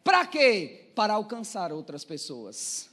[0.05, 0.91] Para quê?
[0.95, 2.92] Para alcançar outras pessoas.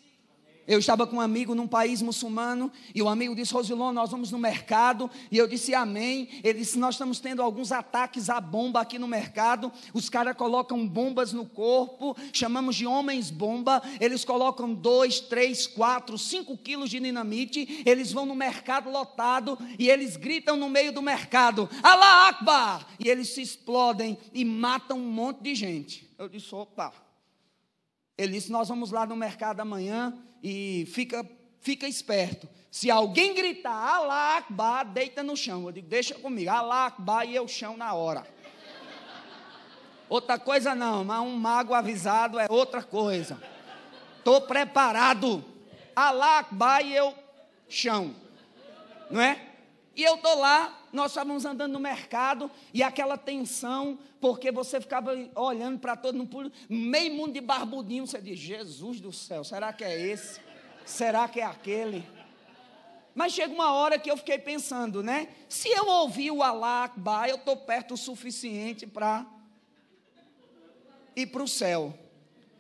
[0.70, 4.30] Eu estava com um amigo num país muçulmano e o amigo disse: Rosilon, nós vamos
[4.30, 5.10] no mercado.
[5.32, 6.30] E eu disse: Amém.
[6.44, 9.72] Ele disse: Nós estamos tendo alguns ataques à bomba aqui no mercado.
[9.96, 13.82] Os caras colocam bombas no corpo, chamamos de homens-bomba.
[14.00, 17.82] Eles colocam dois, três, quatro, cinco quilos de dinamite.
[17.84, 22.86] Eles vão no mercado lotado e eles gritam no meio do mercado: Allah Akbar!
[23.00, 26.08] E eles se explodem e matam um monte de gente.
[26.16, 26.94] Eu disse: Opa.
[28.16, 31.28] Ele disse: Nós vamos lá no mercado amanhã e fica,
[31.60, 32.48] fica esperto.
[32.72, 35.66] Se alguém gritar Alá Akbar, deita no chão.
[35.66, 38.26] Eu digo, deixa comigo, Alá Akbar e eu chão na hora.
[40.08, 43.42] Outra coisa não, mas um mago avisado é outra coisa.
[44.18, 45.44] Estou preparado.
[45.96, 47.14] Alá Akbar e eu
[47.68, 48.16] chão.
[49.10, 49.40] Não é?
[49.96, 55.12] E eu estou lá, nós estávamos andando no mercado e aquela tensão, porque você ficava
[55.36, 59.84] olhando para todo mundo, meio mundo de barbudinho, você diz, Jesus do céu, será que
[59.84, 60.40] é esse?
[60.86, 62.04] Será que é aquele?
[63.14, 65.28] Mas chega uma hora que eu fiquei pensando, né?
[65.48, 69.26] Se eu ouvir o Allah Akbar, eu estou perto o suficiente para
[71.16, 71.98] ir para o céu.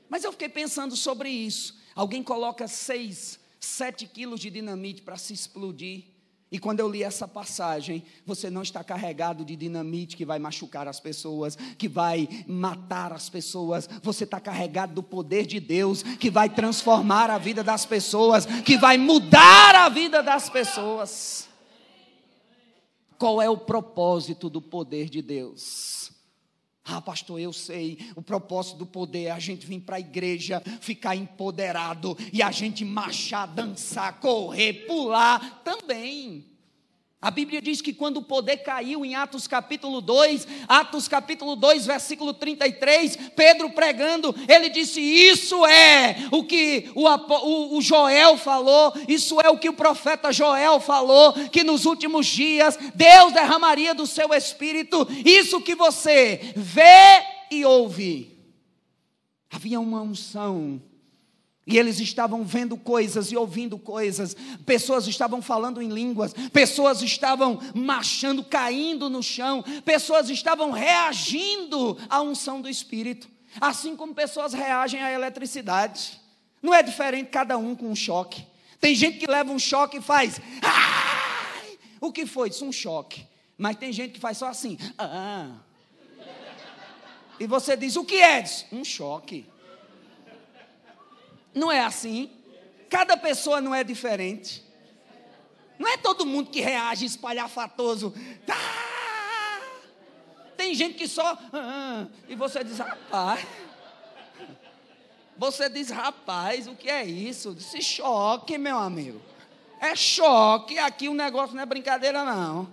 [0.09, 1.79] Mas eu fiquei pensando sobre isso.
[1.95, 6.05] Alguém coloca seis, sete quilos de dinamite para se explodir.
[6.51, 10.87] E quando eu li essa passagem, você não está carregado de dinamite que vai machucar
[10.87, 13.87] as pessoas, que vai matar as pessoas.
[14.01, 18.77] Você está carregado do poder de Deus, que vai transformar a vida das pessoas, que
[18.77, 21.47] vai mudar a vida das pessoas.
[23.15, 25.98] Qual é o propósito do poder de Deus?
[26.83, 27.99] Ah, pastor, eu sei.
[28.15, 32.51] O propósito do poder é a gente vir para a igreja, ficar empoderado e a
[32.51, 36.58] gente marchar, dançar, correr, pular também.
[37.21, 41.85] A Bíblia diz que quando o poder caiu em Atos capítulo 2, Atos capítulo 2,
[41.85, 48.93] versículo 33, Pedro pregando, ele disse: Isso é o que o, o, o, Joel falou,
[49.05, 54.07] isso é o que o profeta Joel falou, que nos últimos dias Deus derramaria do
[54.07, 58.39] seu espírito, isso que você vê e ouve.
[59.51, 60.81] Havia uma unção
[61.69, 67.59] e eles estavam vendo coisas e ouvindo coisas, pessoas estavam falando em línguas, pessoas estavam
[67.75, 73.29] marchando, caindo no chão, pessoas estavam reagindo à unção do Espírito,
[73.61, 76.19] assim como pessoas reagem à eletricidade.
[76.59, 78.43] Não é diferente cada um com um choque.
[78.81, 80.41] Tem gente que leva um choque e faz.
[80.63, 81.77] Ai!
[82.01, 82.49] O que foi?
[82.49, 83.27] Isso é um choque.
[83.55, 84.77] Mas tem gente que faz só assim.
[84.97, 85.51] Ah.
[87.39, 88.41] E você diz: o que é?
[88.41, 89.45] Diz, um choque.
[91.53, 92.29] Não é assim.
[92.89, 94.63] Cada pessoa não é diferente.
[95.77, 98.13] Não é todo mundo que reage espalhafatoso.
[98.45, 98.55] Tá!
[100.57, 101.37] Tem gente que só.
[101.53, 103.45] Ah, e você diz, rapaz.
[105.37, 107.57] Você diz, rapaz, o que é isso?
[107.61, 109.21] Se choque, meu amigo.
[109.79, 110.77] É choque.
[110.77, 112.69] Aqui o negócio não é brincadeira, não.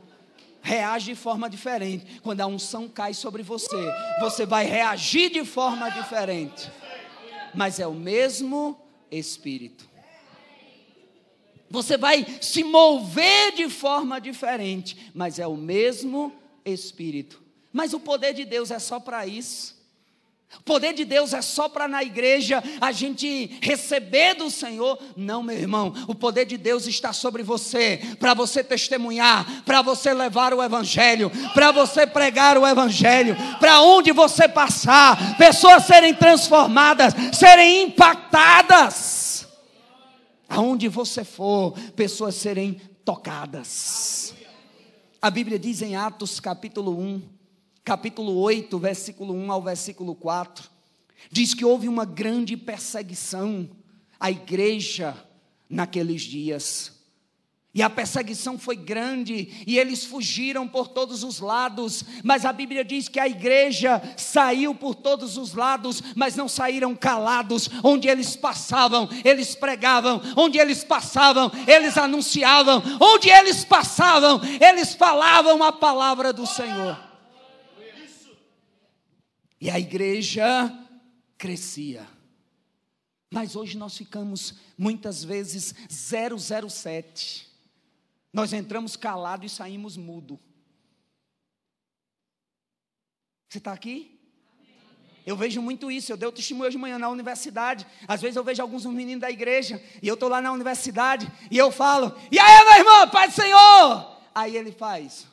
[0.60, 2.20] Reage de forma diferente.
[2.22, 6.68] Quando a unção cai sobre você, você vai reagir de forma diferente
[7.56, 8.80] mas é o mesmo
[9.10, 9.88] Espírito.
[11.68, 16.32] Você vai se mover de forma diferente, mas é o mesmo
[16.64, 17.42] Espírito.
[17.72, 19.75] Mas o poder de Deus é só para isso.
[20.54, 24.98] O poder de Deus é só para na igreja a gente receber do Senhor.
[25.16, 30.14] Não, meu irmão, o poder de Deus está sobre você, para você testemunhar, para você
[30.14, 37.12] levar o Evangelho, para você pregar o Evangelho, para onde você passar, pessoas serem transformadas,
[37.32, 39.46] serem impactadas.
[40.48, 44.34] Aonde você for, pessoas serem tocadas.
[45.20, 47.35] A Bíblia diz em Atos capítulo 1,
[47.86, 50.68] capítulo 8, versículo 1 ao versículo 4,
[51.30, 53.70] diz que houve uma grande perseguição
[54.18, 55.16] à igreja
[55.70, 56.92] naqueles dias.
[57.72, 62.84] E a perseguição foi grande, e eles fugiram por todos os lados, mas a Bíblia
[62.84, 67.70] diz que a igreja saiu por todos os lados, mas não saíram calados.
[67.84, 75.62] Onde eles passavam, eles pregavam, onde eles passavam, eles anunciavam, onde eles passavam, eles falavam
[75.62, 77.06] a palavra do Senhor.
[79.60, 80.44] E a igreja
[81.38, 82.06] crescia.
[83.32, 87.48] Mas hoje nós ficamos muitas vezes 007.
[88.32, 90.38] Nós entramos calado e saímos mudo.
[93.48, 94.16] Você está aqui?
[95.24, 96.12] Eu vejo muito isso.
[96.12, 97.86] Eu dei o testemunho hoje de manhã na universidade.
[98.06, 101.58] Às vezes eu vejo alguns meninos da igreja e eu estou lá na universidade e
[101.58, 104.20] eu falo: E aí, meu irmão, Pai do Senhor?
[104.34, 105.26] Aí ele faz.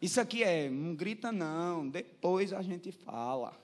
[0.00, 3.58] Isso aqui é, não grita não, depois a gente fala.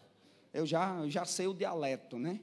[0.52, 2.40] Eu já, já sei o dialeto, né?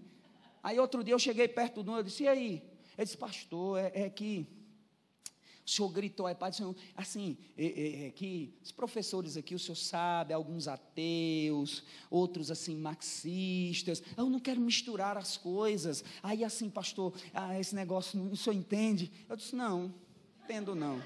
[0.61, 2.63] Aí outro dia eu cheguei perto do um, eu disse, e aí?
[2.97, 4.47] Ele disse, pastor, é, é que
[5.69, 9.59] o senhor gritou, é pai senhor, assim, é, é, é, que os professores aqui, o
[9.59, 16.03] senhor sabe, alguns ateus, outros assim, marxistas, eu não quero misturar as coisas.
[16.23, 19.11] Aí assim, pastor, ah, esse negócio, o senhor entende?
[19.29, 19.93] Eu disse, não,
[20.43, 20.99] entendo não.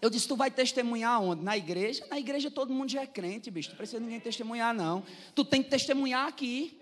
[0.00, 1.42] Eu disse, tu vai testemunhar onde?
[1.42, 2.06] Na igreja?
[2.08, 3.70] Na igreja todo mundo já é crente, bicho.
[3.70, 5.02] Não precisa ninguém testemunhar, não.
[5.34, 6.78] Tu tem que testemunhar aqui.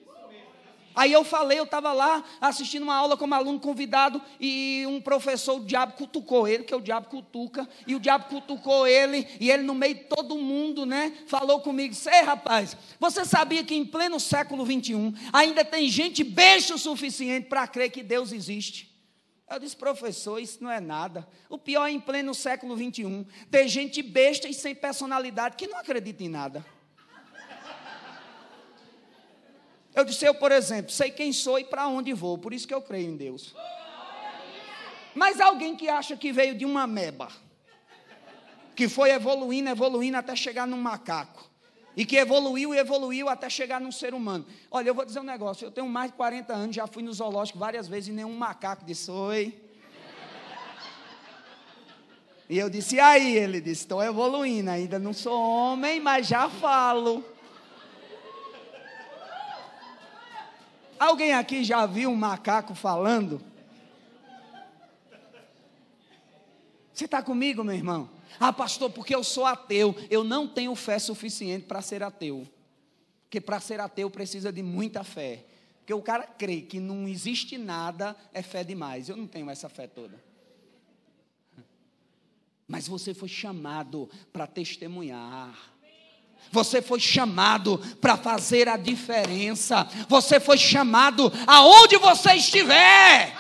[0.95, 5.61] Aí eu falei, eu estava lá assistindo uma aula como aluno convidado e um professor,
[5.61, 9.51] o diabo cutucou ele, que é o diabo cutuca, e o diabo cutucou ele, e
[9.51, 13.85] ele no meio de todo mundo, né, falou comigo, sei rapaz, você sabia que em
[13.85, 18.96] pleno século 21 ainda tem gente besta o suficiente para crer que Deus existe?
[19.49, 21.27] Eu disse, professor, isso não é nada.
[21.49, 25.79] O pior é em pleno século XXI, ter gente besta e sem personalidade que não
[25.79, 26.67] acredita em nada.
[29.95, 32.75] Eu disse, eu, por exemplo, sei quem sou e para onde vou, por isso que
[32.75, 33.55] eu creio em Deus.
[35.15, 37.29] Mas alguém que acha que veio de uma meba,
[38.75, 41.51] que foi evoluindo, evoluindo até chegar num macaco,
[41.97, 44.45] e que evoluiu e evoluiu até chegar num ser humano.
[44.71, 47.13] Olha, eu vou dizer um negócio: eu tenho mais de 40 anos, já fui no
[47.13, 49.59] zoológico várias vezes e nenhum macaco disse oi.
[52.49, 53.37] E eu disse, e aí?
[53.37, 57.25] Ele disse, estou evoluindo, ainda não sou homem, mas já falo.
[60.97, 63.43] Alguém aqui já viu um macaco falando?
[66.93, 68.16] Você está comigo, meu irmão?
[68.39, 69.95] Ah, pastor, porque eu sou ateu.
[70.11, 72.47] Eu não tenho fé suficiente para ser ateu.
[73.25, 75.45] Porque para ser ateu precisa de muita fé.
[75.79, 79.09] Porque o cara crê que não existe nada, é fé demais.
[79.09, 80.23] Eu não tenho essa fé toda.
[82.67, 85.57] Mas você foi chamado para testemunhar.
[86.51, 89.85] Você foi chamado para fazer a diferença.
[90.09, 93.37] Você foi chamado aonde você estiver.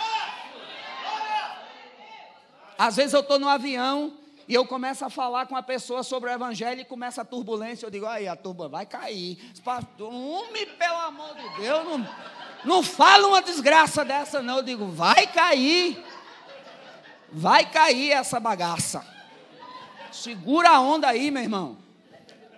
[2.79, 4.17] Às vezes eu estou no avião
[4.49, 7.87] e eu começo a falar com a pessoa sobre o evangelho e começa a turbulência.
[7.87, 9.39] Eu digo, aí a turba vai cair.
[9.65, 12.09] Pastor, homem, pelo amor de Deus, não,
[12.65, 14.59] não fala uma desgraça dessa, não.
[14.59, 16.01] Eu digo, vai cair.
[17.33, 19.05] Vai cair essa bagaça.
[20.13, 21.77] Segura a onda aí, meu irmão.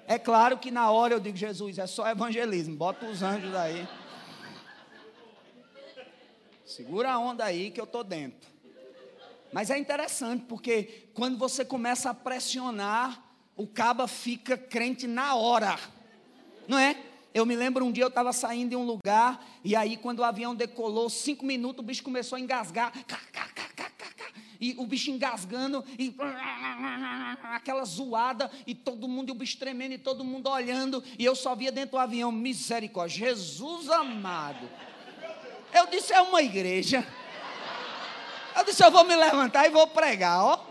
[0.07, 2.76] É claro que na hora eu digo, Jesus, é só evangelismo.
[2.76, 3.89] Bota os anjos aí.
[6.66, 8.49] Segura a onda aí que eu estou dentro.
[9.53, 13.22] Mas é interessante porque quando você começa a pressionar,
[13.57, 15.78] o caba fica crente na hora,
[16.66, 16.96] não é?
[17.34, 20.24] Eu me lembro um dia eu estava saindo de um lugar e aí quando o
[20.24, 22.92] avião decolou, cinco minutos o bicho começou a engasgar,
[24.61, 26.14] e o bicho engasgando e
[27.55, 31.34] aquela zoada e todo mundo e o bicho tremendo e todo mundo olhando e eu
[31.34, 34.68] só via dentro do avião misericórdia, Jesus amado.
[35.72, 37.07] Eu disse é uma igreja.
[38.59, 40.66] Eu disse, eu vou me levantar e vou pregar, ó.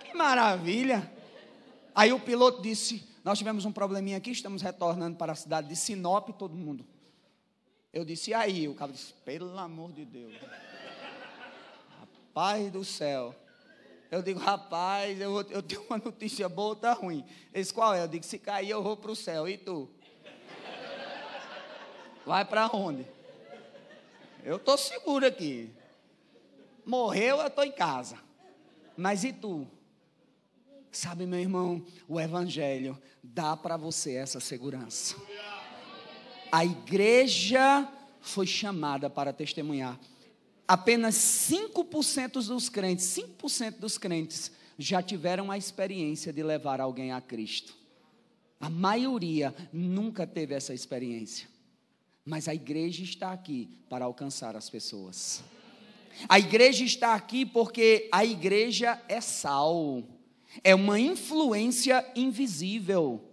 [0.00, 1.12] Que maravilha.
[1.94, 5.76] Aí o piloto disse, nós tivemos um probleminha aqui, estamos retornando para a cidade de
[5.76, 6.86] Sinop, todo mundo.
[7.92, 8.66] Eu disse, e aí?
[8.66, 10.34] O cara disse, pelo amor de Deus.
[11.98, 13.34] Rapaz do céu.
[14.10, 17.26] Eu digo, rapaz, eu, eu tenho uma notícia boa ou tá ruim?
[17.52, 18.02] Esse qual é?
[18.02, 19.46] Eu digo, se cair eu vou para o céu.
[19.46, 19.86] E tu?
[22.24, 23.04] Vai para onde?
[24.42, 25.76] Eu estou seguro aqui.
[26.88, 28.16] Morreu, eu estou em casa.
[28.96, 29.68] Mas e tu?
[30.90, 35.14] Sabe, meu irmão, o Evangelho dá para você essa segurança.
[36.50, 37.86] A igreja
[38.22, 40.00] foi chamada para testemunhar.
[40.66, 47.20] Apenas 5% dos crentes, 5% dos crentes já tiveram a experiência de levar alguém a
[47.20, 47.76] Cristo.
[48.58, 51.50] A maioria nunca teve essa experiência.
[52.24, 55.44] Mas a igreja está aqui para alcançar as pessoas.
[56.26, 60.02] A igreja está aqui porque a igreja é sal,
[60.64, 63.27] é uma influência invisível.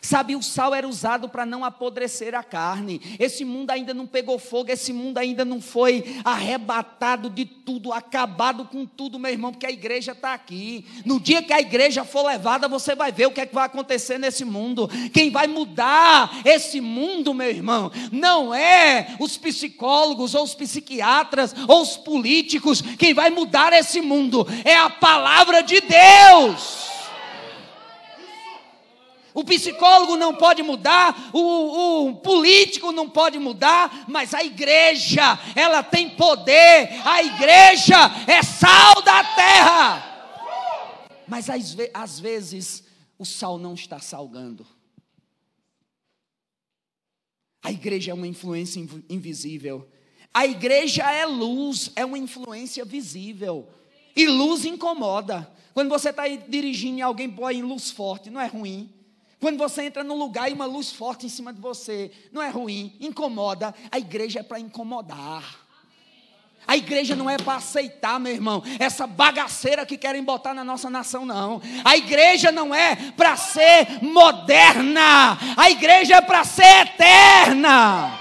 [0.00, 3.00] Sabe, o sal era usado para não apodrecer a carne.
[3.18, 8.66] Esse mundo ainda não pegou fogo, esse mundo ainda não foi arrebatado de tudo, acabado
[8.66, 10.84] com tudo, meu irmão, porque a igreja está aqui.
[11.04, 13.64] No dia que a igreja for levada, você vai ver o que é que vai
[13.64, 14.88] acontecer nesse mundo.
[15.12, 21.82] Quem vai mudar esse mundo, meu irmão, não é os psicólogos, ou os psiquiatras, ou
[21.82, 22.82] os políticos.
[22.98, 26.93] Quem vai mudar esse mundo é a palavra de Deus.
[29.34, 35.82] O psicólogo não pode mudar, o, o, político não pode mudar, mas a igreja, ela
[35.82, 37.96] tem poder, a igreja
[38.28, 41.24] é sal da terra.
[41.26, 42.84] Mas às, às vezes
[43.18, 44.64] o sal não está salgando.
[47.60, 48.78] A igreja é uma influência
[49.10, 49.88] invisível.
[50.32, 53.68] A igreja é luz, é uma influência visível.
[54.14, 55.50] E luz incomoda.
[55.72, 58.94] Quando você está dirigindo e alguém põe luz forte, não é ruim.
[59.44, 62.48] Quando você entra num lugar e uma luz forte em cima de você, não é
[62.48, 63.74] ruim, incomoda.
[63.92, 65.44] A igreja é para incomodar.
[66.66, 70.88] A igreja não é para aceitar, meu irmão, essa bagaceira que querem botar na nossa
[70.88, 71.60] nação, não.
[71.84, 78.18] A igreja não é para ser moderna, a igreja é para ser eterna.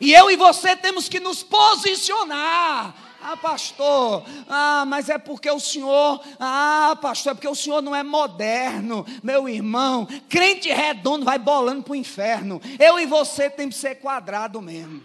[0.00, 5.60] E eu e você temos que nos posicionar ah, pastor, ah, mas é porque o
[5.60, 10.06] senhor, ah, pastor, é porque o senhor não é moderno, meu irmão.
[10.28, 12.60] Crente redondo vai bolando para o inferno.
[12.78, 15.02] Eu e você tem que ser quadrado mesmo.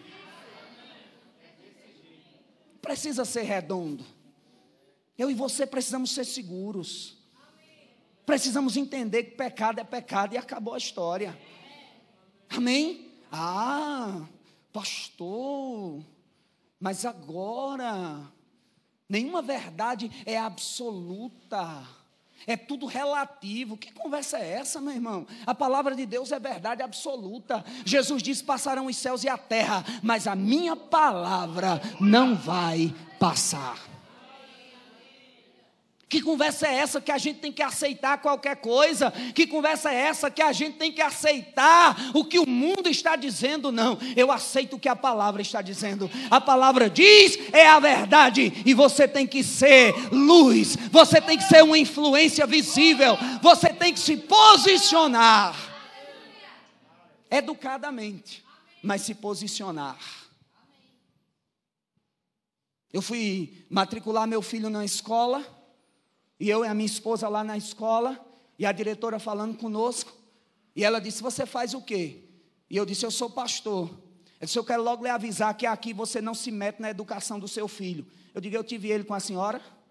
[2.81, 4.05] Precisa ser redondo.
[5.17, 7.17] Eu e você precisamos ser seguros.
[8.25, 11.37] Precisamos entender que pecado é pecado e acabou a história.
[12.49, 13.11] Amém?
[13.31, 14.21] Ah,
[14.71, 16.12] pastor.
[16.83, 18.29] Mas agora,
[19.07, 21.81] nenhuma verdade é absoluta.
[22.45, 23.77] É tudo relativo.
[23.77, 25.25] Que conversa é essa, meu irmão?
[25.45, 27.63] A palavra de Deus é verdade absoluta.
[27.85, 33.92] Jesus disse: passarão os céus e a terra, mas a minha palavra não vai passar.
[36.13, 39.09] Que conversa é essa que a gente tem que aceitar qualquer coisa?
[39.33, 43.15] Que conversa é essa que a gente tem que aceitar o que o mundo está
[43.15, 43.71] dizendo?
[43.71, 46.07] Não, eu aceito o que a palavra está dizendo.
[46.29, 51.45] A palavra diz é a verdade e você tem que ser luz, você tem que
[51.45, 55.55] ser uma influência visível, você tem que se posicionar
[57.31, 58.43] educadamente,
[58.83, 59.97] mas se posicionar.
[62.93, 65.52] Eu fui matricular meu filho na escola
[66.39, 68.19] e eu e a minha esposa lá na escola,
[68.57, 70.11] e a diretora falando conosco,
[70.75, 72.23] e ela disse: Você faz o quê?
[72.69, 73.89] E eu disse: Eu sou pastor.
[74.39, 77.39] Ela disse: Eu quero logo lhe avisar que aqui você não se mete na educação
[77.39, 78.05] do seu filho.
[78.33, 79.61] Eu digo: Eu tive ele com a senhora.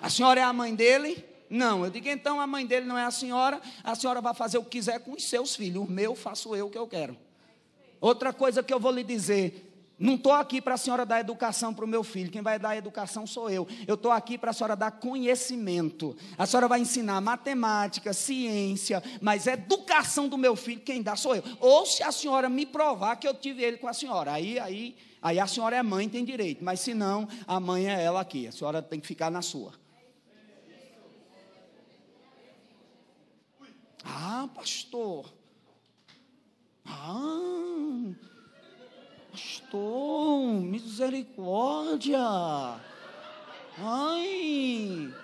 [0.00, 1.24] A senhora é a mãe dele?
[1.50, 1.84] Não.
[1.84, 3.60] Eu digo: Então a mãe dele não é a senhora.
[3.82, 5.82] A senhora vai fazer o que quiser com os seus filhos.
[5.82, 7.16] O meu faço eu o que eu quero.
[8.00, 9.67] Outra coisa que eu vou lhe dizer:
[9.98, 12.76] não estou aqui para a senhora dar educação para o meu filho, quem vai dar
[12.76, 13.66] educação sou eu.
[13.86, 16.16] Eu estou aqui para a senhora dar conhecimento.
[16.36, 21.42] A senhora vai ensinar matemática, ciência, mas educação do meu filho, quem dá sou eu.
[21.58, 24.96] Ou se a senhora me provar que eu tive ele com a senhora, aí, aí,
[25.20, 26.64] aí a senhora é mãe, tem direito.
[26.64, 28.46] Mas se não, a mãe é ela aqui.
[28.46, 29.72] A senhora tem que ficar na sua.
[34.04, 35.32] Ah, pastor.
[36.86, 38.14] Ah.
[39.38, 42.18] Pastor, misericórdia.
[43.78, 45.14] Ai.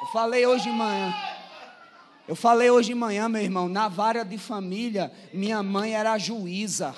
[0.00, 1.12] Eu falei hoje de manhã.
[2.28, 6.94] Eu falei hoje de manhã, meu irmão, na vara de família, minha mãe era juíza.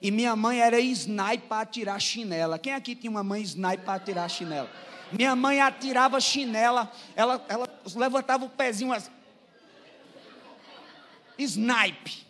[0.00, 2.56] E minha mãe era sniper para atirar chinela.
[2.56, 4.70] Quem aqui tinha uma mãe sniper para atirar chinela?
[5.10, 9.10] Minha mãe atirava chinela, ela, ela levantava o pezinho assim
[11.38, 12.26] snipe.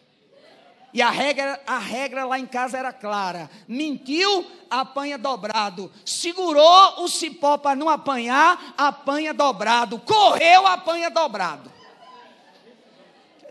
[0.94, 5.90] E a regra, a regra lá em casa era clara: mentiu, apanha dobrado.
[6.05, 9.98] Segurou o cipó para não apanhar, apanha dobrado.
[10.00, 11.72] Correu, apanha dobrado.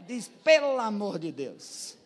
[0.08, 1.98] Diz, pelo amor de Deus.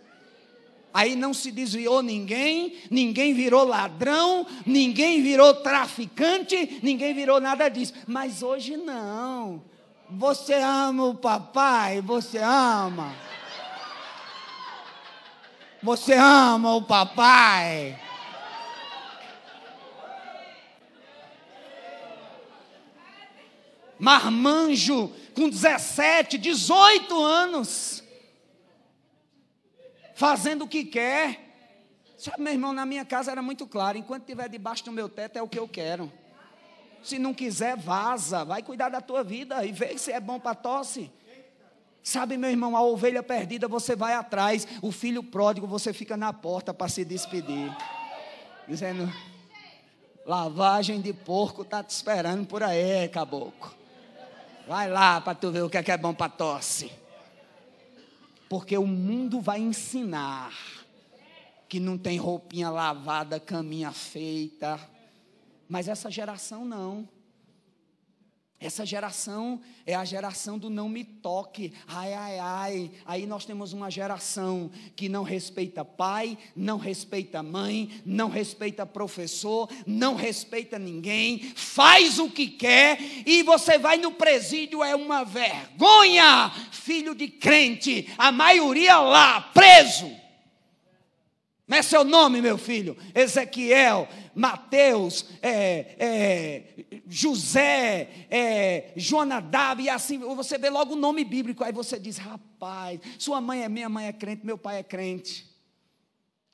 [0.94, 7.94] Aí não se desviou ninguém, ninguém virou ladrão, ninguém virou traficante, ninguém virou nada disso.
[8.08, 9.62] Mas hoje não.
[10.10, 13.14] Você ama o papai, você ama.
[15.86, 17.96] Você ama o papai.
[24.00, 28.04] Marmanjo, com 17, 18 anos,
[30.16, 31.54] fazendo o que quer.
[32.18, 35.38] Sabe, meu irmão, na minha casa era muito claro: enquanto estiver debaixo do meu teto
[35.38, 36.12] é o que eu quero.
[37.04, 40.56] Se não quiser, vaza, vai cuidar da tua vida e vê se é bom para
[40.56, 41.12] tosse.
[42.06, 46.32] Sabe, meu irmão, a ovelha perdida você vai atrás, o filho pródigo você fica na
[46.32, 47.76] porta para se despedir.
[48.68, 49.12] Dizendo:
[50.24, 53.74] lavagem de porco está te esperando por aí, caboclo.
[54.68, 56.92] Vai lá para tu ver o que é, que é bom para tosse.
[58.48, 60.54] Porque o mundo vai ensinar
[61.68, 64.80] que não tem roupinha lavada, caminha feita.
[65.68, 67.10] Mas essa geração não.
[68.58, 72.92] Essa geração é a geração do não me toque, ai, ai, ai.
[73.06, 79.70] Aí nós temos uma geração que não respeita pai, não respeita mãe, não respeita professor,
[79.86, 86.50] não respeita ninguém, faz o que quer e você vai no presídio, é uma vergonha.
[86.72, 90.25] Filho de crente, a maioria lá, preso.
[91.68, 92.96] Não é seu nome, meu filho?
[93.14, 101.64] Ezequiel, Mateus, é, é, José, é, Jonadab, e assim, você vê logo o nome bíblico,
[101.64, 105.50] aí você diz, rapaz, sua mãe é minha mãe é crente, meu pai é crente.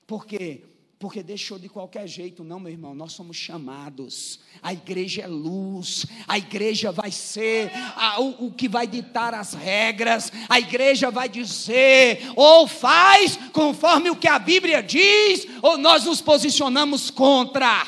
[0.08, 0.64] Por quê?
[1.02, 2.94] Porque deixou de qualquer jeito, não, meu irmão.
[2.94, 4.40] Nós somos chamados.
[4.62, 6.06] A igreja é luz.
[6.28, 10.32] A igreja vai ser a, o, o, que vai ditar as regras.
[10.48, 16.22] A igreja vai dizer: ou faz conforme o que a Bíblia diz, ou nós nos
[16.22, 17.88] posicionamos contra.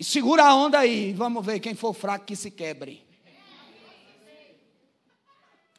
[0.00, 1.12] E segura a onda aí.
[1.12, 3.06] Vamos ver quem for fraco que se quebre.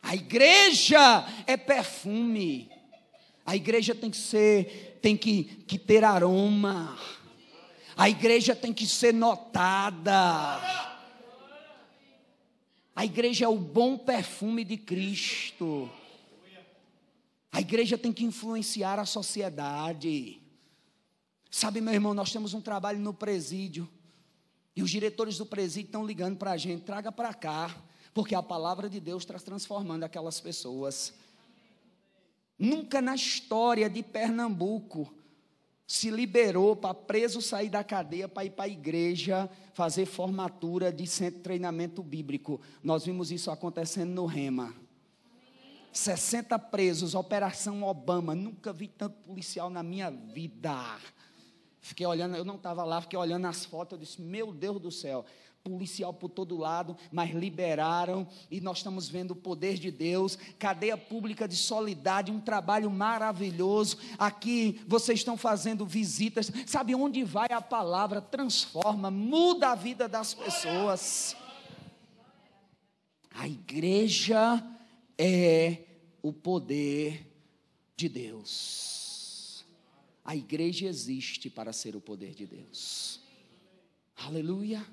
[0.02, 2.79] A igreja é perfume.
[3.50, 6.96] A igreja tem que ser, tem que, que ter aroma.
[7.98, 10.62] A igreja tem que ser notada.
[12.96, 15.90] A igreja é o bom perfume de Cristo.
[17.52, 20.40] A igreja tem que influenciar a sociedade.
[21.50, 23.90] Sabe, meu irmão, nós temos um trabalho no presídio.
[24.76, 27.76] E os diretores do presídio estão ligando para a gente: traga para cá,
[28.14, 31.16] porque a palavra de Deus está transformando aquelas pessoas.
[32.60, 35.12] Nunca na história de Pernambuco
[35.88, 41.08] se liberou para preso sair da cadeia para ir para a igreja fazer formatura de
[41.08, 42.62] centro de treinamento bíblico.
[42.84, 44.76] Nós vimos isso acontecendo no Rema.
[45.92, 48.36] 60 presos, Operação Obama.
[48.36, 51.00] Nunca vi tanto policial na minha vida.
[51.82, 54.92] Fiquei olhando, eu não estava lá, fiquei olhando as fotos, eu disse, meu Deus do
[54.92, 55.26] céu,
[55.64, 60.98] policial por todo lado, mas liberaram e nós estamos vendo o poder de Deus, cadeia
[60.98, 63.98] pública de solidariedade, um trabalho maravilhoso.
[64.18, 68.22] Aqui vocês estão fazendo visitas, sabe onde vai a palavra?
[68.22, 71.36] Transforma, muda a vida das pessoas.
[73.32, 74.64] A igreja
[75.18, 75.84] é
[76.22, 77.26] o poder
[77.96, 79.66] de Deus.
[80.24, 83.22] A igreja existe para ser o poder de Deus.
[84.16, 84.86] Aleluia.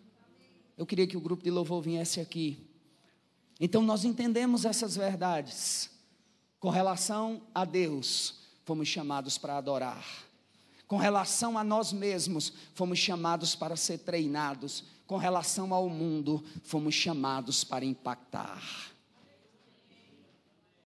[0.76, 2.58] Eu queria que o grupo de louvor viesse aqui.
[3.58, 5.90] Então nós entendemos essas verdades.
[6.60, 10.04] Com relação a Deus, fomos chamados para adorar.
[10.86, 14.84] Com relação a nós mesmos, fomos chamados para ser treinados.
[15.06, 18.62] Com relação ao mundo, fomos chamados para impactar.